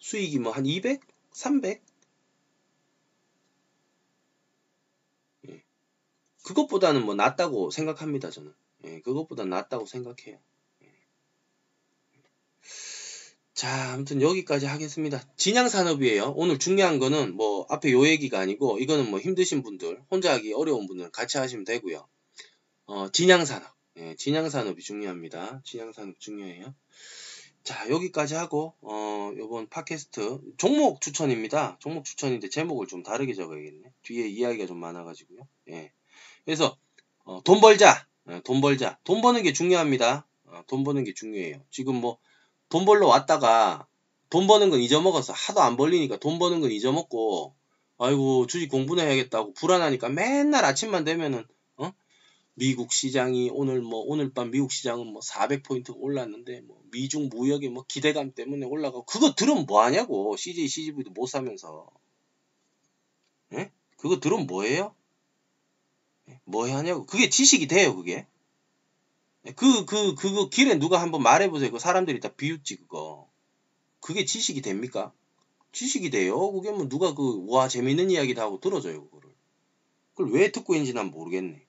수익이 0.00 0.38
뭐 0.38 0.52
한 0.52 0.66
200, 0.66 1.00
300 1.32 1.82
그것보다는 6.50 7.04
뭐 7.04 7.14
낫다고 7.14 7.70
생각합니다, 7.70 8.30
저는. 8.30 8.52
예, 8.86 9.00
그것보다 9.02 9.44
낫다고 9.44 9.86
생각해요. 9.86 10.36
예. 10.82 10.88
자, 13.54 13.92
아무튼 13.92 14.20
여기까지 14.20 14.66
하겠습니다. 14.66 15.22
진양 15.36 15.68
산업이에요. 15.68 16.32
오늘 16.36 16.58
중요한 16.58 16.98
거는 16.98 17.36
뭐 17.36 17.66
앞에 17.68 17.92
요 17.92 18.04
얘기가 18.04 18.40
아니고 18.40 18.78
이거는 18.80 19.10
뭐 19.10 19.20
힘드신 19.20 19.62
분들, 19.62 20.02
혼자 20.10 20.32
하기 20.34 20.52
어려운 20.54 20.88
분들은 20.88 21.12
같이 21.12 21.38
하시면 21.38 21.64
되고요. 21.64 22.08
어, 22.86 23.08
진양 23.12 23.44
산업. 23.44 23.70
예, 23.98 24.16
진양 24.16 24.50
산업이 24.50 24.82
중요합니다. 24.82 25.62
진양 25.64 25.92
산업 25.92 26.18
중요해요. 26.18 26.74
자, 27.62 27.88
여기까지 27.90 28.34
하고, 28.34 28.74
어, 28.80 29.32
요번 29.36 29.68
팟캐스트, 29.68 30.40
종목 30.56 31.00
추천입니다. 31.00 31.76
종목 31.78 32.04
추천인데 32.04 32.48
제목을 32.48 32.88
좀 32.88 33.04
다르게 33.04 33.34
적어야겠네. 33.34 33.92
뒤에 34.02 34.26
이야기가 34.26 34.66
좀 34.66 34.78
많아 34.78 35.04
가지고요. 35.04 35.46
예. 35.68 35.92
그래서 36.44 36.76
어, 37.24 37.40
돈 37.44 37.60
벌자, 37.60 38.06
어, 38.26 38.40
돈 38.44 38.60
벌자, 38.60 38.98
돈 39.04 39.22
버는 39.22 39.42
게 39.42 39.52
중요합니다. 39.52 40.26
어, 40.46 40.62
돈 40.66 40.84
버는 40.84 41.04
게 41.04 41.14
중요해요. 41.14 41.62
지금 41.70 41.96
뭐 41.96 42.18
돈 42.70 42.84
벌러 42.84 43.08
왔다가 43.08 43.86
돈 44.30 44.46
버는 44.46 44.70
건 44.70 44.80
잊어먹어서 44.80 45.32
하도 45.34 45.60
안 45.60 45.76
벌리니까 45.76 46.16
돈 46.16 46.38
버는 46.38 46.60
건 46.60 46.70
잊어먹고 46.70 47.54
아이고 47.98 48.46
주식 48.46 48.68
공부나 48.68 49.02
해야겠다고 49.02 49.52
불안하니까 49.54 50.08
맨날 50.08 50.64
아침만 50.64 51.04
되면은 51.04 51.44
어? 51.76 51.92
미국 52.54 52.92
시장이 52.92 53.50
오늘 53.52 53.82
뭐 53.82 54.00
오늘 54.06 54.32
밤 54.32 54.52
미국 54.52 54.70
시장은 54.70 55.08
뭐 55.08 55.20
400포인트 55.20 55.92
올랐는데 55.96 56.60
뭐 56.62 56.80
미중 56.92 57.28
무역의 57.28 57.70
뭐 57.70 57.84
기대감 57.86 58.32
때문에 58.32 58.66
올라가고 58.66 59.04
그거 59.04 59.34
들으면 59.34 59.66
뭐 59.66 59.82
하냐고 59.82 60.36
CJ 60.36 60.68
CGV도 60.68 61.10
못 61.10 61.26
사면서 61.26 61.90
예? 63.54 63.72
그거 63.96 64.20
들으면 64.20 64.46
뭐예요? 64.46 64.94
뭐 66.44 66.68
하냐고. 66.68 67.06
그게 67.06 67.28
지식이 67.28 67.66
돼요, 67.66 67.96
그게. 67.96 68.26
그, 69.56 69.84
그, 69.86 70.14
그거 70.14 70.48
길에 70.48 70.78
누가 70.78 71.00
한번 71.00 71.22
말해보세요. 71.22 71.70
그 71.70 71.78
사람들이 71.78 72.20
다 72.20 72.28
비웃지, 72.28 72.76
그거. 72.76 73.28
그게 74.00 74.24
지식이 74.24 74.60
됩니까? 74.60 75.12
지식이 75.72 76.10
돼요? 76.10 76.52
그게 76.52 76.70
뭐 76.70 76.88
누가 76.88 77.14
그, 77.14 77.44
와, 77.48 77.68
재밌는 77.68 78.10
이야기다 78.10 78.42
하고 78.42 78.60
들어줘요, 78.60 79.04
그거를. 79.04 79.30
그걸 80.14 80.32
왜 80.32 80.52
듣고 80.52 80.74
있는지 80.74 80.92
난 80.92 81.10
모르겠네. 81.10 81.64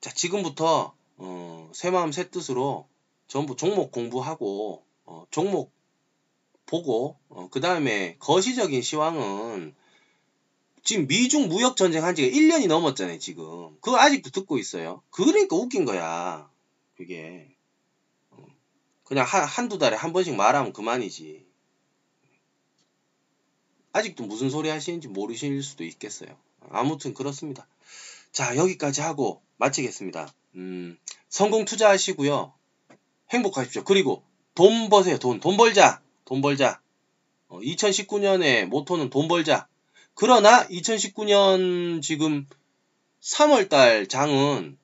자, 0.00 0.12
지금부터, 0.12 0.94
어, 1.18 1.70
새 1.74 1.90
마음 1.90 2.10
새 2.10 2.28
뜻으로 2.28 2.88
전부 3.28 3.54
종목 3.54 3.92
공부하고, 3.92 4.84
어, 5.04 5.26
종목 5.30 5.72
보고, 6.66 7.18
어, 7.28 7.48
그 7.50 7.60
다음에 7.60 8.16
거시적인 8.18 8.82
시황은 8.82 9.76
지금 10.82 11.06
미중 11.06 11.48
무역 11.48 11.76
전쟁 11.76 12.04
한 12.04 12.14
지가 12.14 12.28
1년이 12.28 12.66
넘었잖아요, 12.66 13.18
지금. 13.18 13.76
그거 13.80 13.98
아직도 13.98 14.30
듣고 14.30 14.58
있어요. 14.58 15.02
그러니까 15.10 15.56
웃긴 15.56 15.84
거야. 15.84 16.50
그게. 16.96 17.54
어. 18.30 18.44
그냥 19.04 19.24
한, 19.24 19.44
한두 19.44 19.78
달에 19.78 19.96
한 19.96 20.12
번씩 20.12 20.34
말하면 20.34 20.72
그만이지. 20.72 21.46
아직도 23.92 24.24
무슨 24.24 24.50
소리 24.50 24.70
하시는지 24.70 25.08
모르실 25.08 25.62
수도 25.62 25.84
있겠어요. 25.84 26.36
아무튼 26.70 27.14
그렇습니다. 27.14 27.66
자, 28.32 28.56
여기까지 28.56 29.02
하고 29.02 29.42
마치겠습니다. 29.58 30.32
음, 30.56 30.98
성공 31.28 31.64
투자하시고요. 31.64 32.52
행복하십시오. 33.30 33.84
그리고 33.84 34.24
돈 34.54 34.88
버세요. 34.88 35.18
돈. 35.18 35.38
돈 35.38 35.56
벌자. 35.56 36.02
돈 36.24 36.40
벌자. 36.40 36.80
어, 37.48 37.60
2019년에 37.60 38.64
모토는 38.66 39.10
돈 39.10 39.28
벌자. 39.28 39.68
그러나 40.14 40.66
2019년 40.68 42.02
지금 42.02 42.46
3월달 43.20 44.08
장은 44.08 44.78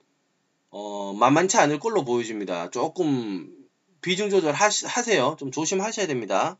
어, 0.71 1.13
만만치 1.15 1.57
않을 1.59 1.79
걸로 1.79 2.05
보여집니다. 2.05 2.71
조금 2.71 3.55
비중 4.01 4.31
조절 4.31 4.53
하세요. 4.55 5.37
좀 5.39 5.51
조심하셔야 5.51 6.07
됩니다. 6.07 6.59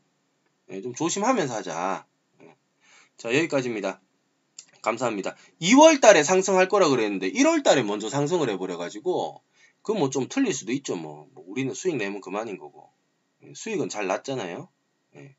네, 0.67 0.81
좀 0.81 0.93
조심하면서 0.93 1.53
하자. 1.55 2.05
네. 2.39 2.55
자, 3.17 3.29
여기까지입니다. 3.33 4.01
감사합니다. 4.81 5.35
2월 5.61 5.99
달에 6.01 6.23
상승할 6.23 6.69
거라 6.69 6.87
그랬는데 6.89 7.31
1월 7.31 7.63
달에 7.63 7.83
먼저 7.83 8.09
상승을 8.09 8.49
해버려가지고 8.49 9.41
그 9.81 9.93
뭐 9.93 10.09
좀 10.09 10.27
틀릴 10.29 10.53
수도 10.53 10.71
있죠. 10.73 10.95
뭐. 10.95 11.27
뭐 11.33 11.43
우리는 11.47 11.73
수익 11.73 11.95
내면 11.97 12.21
그만인 12.21 12.57
거고 12.57 12.89
네, 13.39 13.53
수익은 13.55 13.89
잘 13.89 14.07
났잖아요. 14.07 14.69
네. 15.13 15.35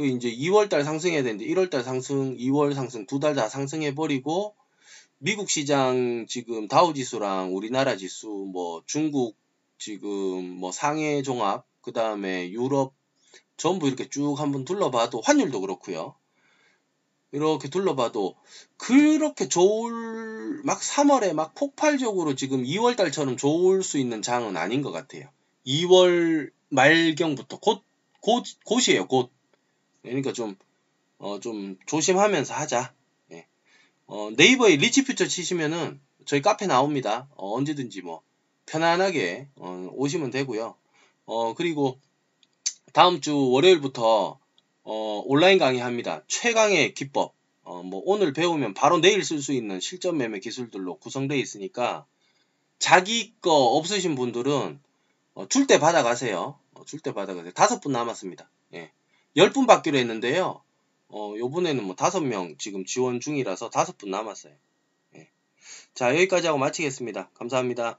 그 0.00 0.06
이제 0.06 0.30
2월달 0.32 0.82
상승해야 0.82 1.22
되는데 1.22 1.44
1월달 1.44 1.82
상승, 1.82 2.34
2월 2.38 2.72
상승 2.74 3.04
두 3.04 3.20
달 3.20 3.34
다 3.34 3.50
상승해 3.50 3.94
버리고 3.94 4.54
미국 5.18 5.50
시장 5.50 6.24
지금 6.26 6.68
다우 6.68 6.94
지수랑 6.94 7.54
우리나라 7.54 7.96
지수 7.96 8.28
뭐 8.50 8.82
중국 8.86 9.36
지금 9.76 10.08
뭐 10.58 10.72
상해 10.72 11.20
종합 11.20 11.66
그 11.82 11.92
다음에 11.92 12.50
유럽 12.50 12.94
전부 13.58 13.88
이렇게 13.88 14.08
쭉 14.08 14.36
한번 14.40 14.64
둘러봐도 14.64 15.20
환율도 15.20 15.60
그렇고요. 15.60 16.14
이렇게 17.32 17.68
둘러봐도 17.68 18.36
그렇게 18.78 19.48
좋을 19.48 20.62
막 20.64 20.80
3월에 20.80 21.34
막 21.34 21.54
폭발적으로 21.54 22.34
지금 22.36 22.64
2월 22.64 22.96
달처럼 22.96 23.36
좋을 23.36 23.82
수 23.82 23.98
있는 23.98 24.22
장은 24.22 24.56
아닌 24.56 24.80
것 24.80 24.92
같아요. 24.92 25.28
2월 25.66 26.50
말경부터 26.70 27.58
곧, 27.60 27.82
곧, 28.22 28.44
곧이에요, 28.64 29.06
곧. 29.06 29.30
그러니까 30.02 30.32
좀, 30.32 30.56
어, 31.18 31.40
좀 31.40 31.76
조심하면서 31.86 32.54
하자. 32.54 32.92
예. 33.32 33.46
어, 34.06 34.30
네이버에 34.36 34.76
리치 34.76 35.04
퓨처 35.04 35.26
치시면은 35.26 36.00
저희 36.26 36.42
카페 36.42 36.66
나옵니다. 36.66 37.28
어, 37.36 37.54
언제든지 37.56 38.02
뭐 38.02 38.22
편안하게 38.66 39.48
어, 39.56 39.88
오시면 39.92 40.30
되고요. 40.30 40.74
어, 41.26 41.54
그리고 41.54 41.98
다음 42.92 43.20
주 43.20 43.50
월요일부터 43.50 44.38
어, 44.82 45.22
온라인 45.26 45.58
강의합니다. 45.58 46.24
최강의 46.26 46.94
기법. 46.94 47.34
어, 47.62 47.82
뭐 47.82 48.02
오늘 48.04 48.32
배우면 48.32 48.74
바로 48.74 48.98
내일 48.98 49.24
쓸 49.24 49.40
수 49.40 49.52
있는 49.52 49.80
실전 49.80 50.16
매매 50.16 50.40
기술들로 50.40 50.96
구성되어 50.96 51.36
있으니까 51.36 52.06
자기 52.78 53.34
거 53.40 53.52
없으신 53.52 54.14
분들은 54.14 54.80
어, 55.34 55.48
줄 55.48 55.66
때 55.66 55.78
받아가세요. 55.78 56.58
어, 56.74 56.84
줄때 56.84 57.12
받아가세요. 57.12 57.52
다섯 57.52 57.80
분 57.80 57.92
남았습니다. 57.92 58.50
예. 58.74 58.90
열분 59.36 59.66
받기로 59.66 59.96
했는데요. 59.98 60.62
어, 61.08 61.34
요번에는 61.36 61.84
뭐 61.84 61.96
다섯 61.96 62.20
명 62.20 62.56
지금 62.58 62.84
지원 62.84 63.20
중이라서 63.20 63.70
다섯 63.70 63.98
분 63.98 64.10
남았어요. 64.10 64.54
예. 65.16 65.28
자, 65.94 66.14
여기까지 66.14 66.46
하고 66.46 66.58
마치겠습니다. 66.58 67.30
감사합니다. 67.34 67.98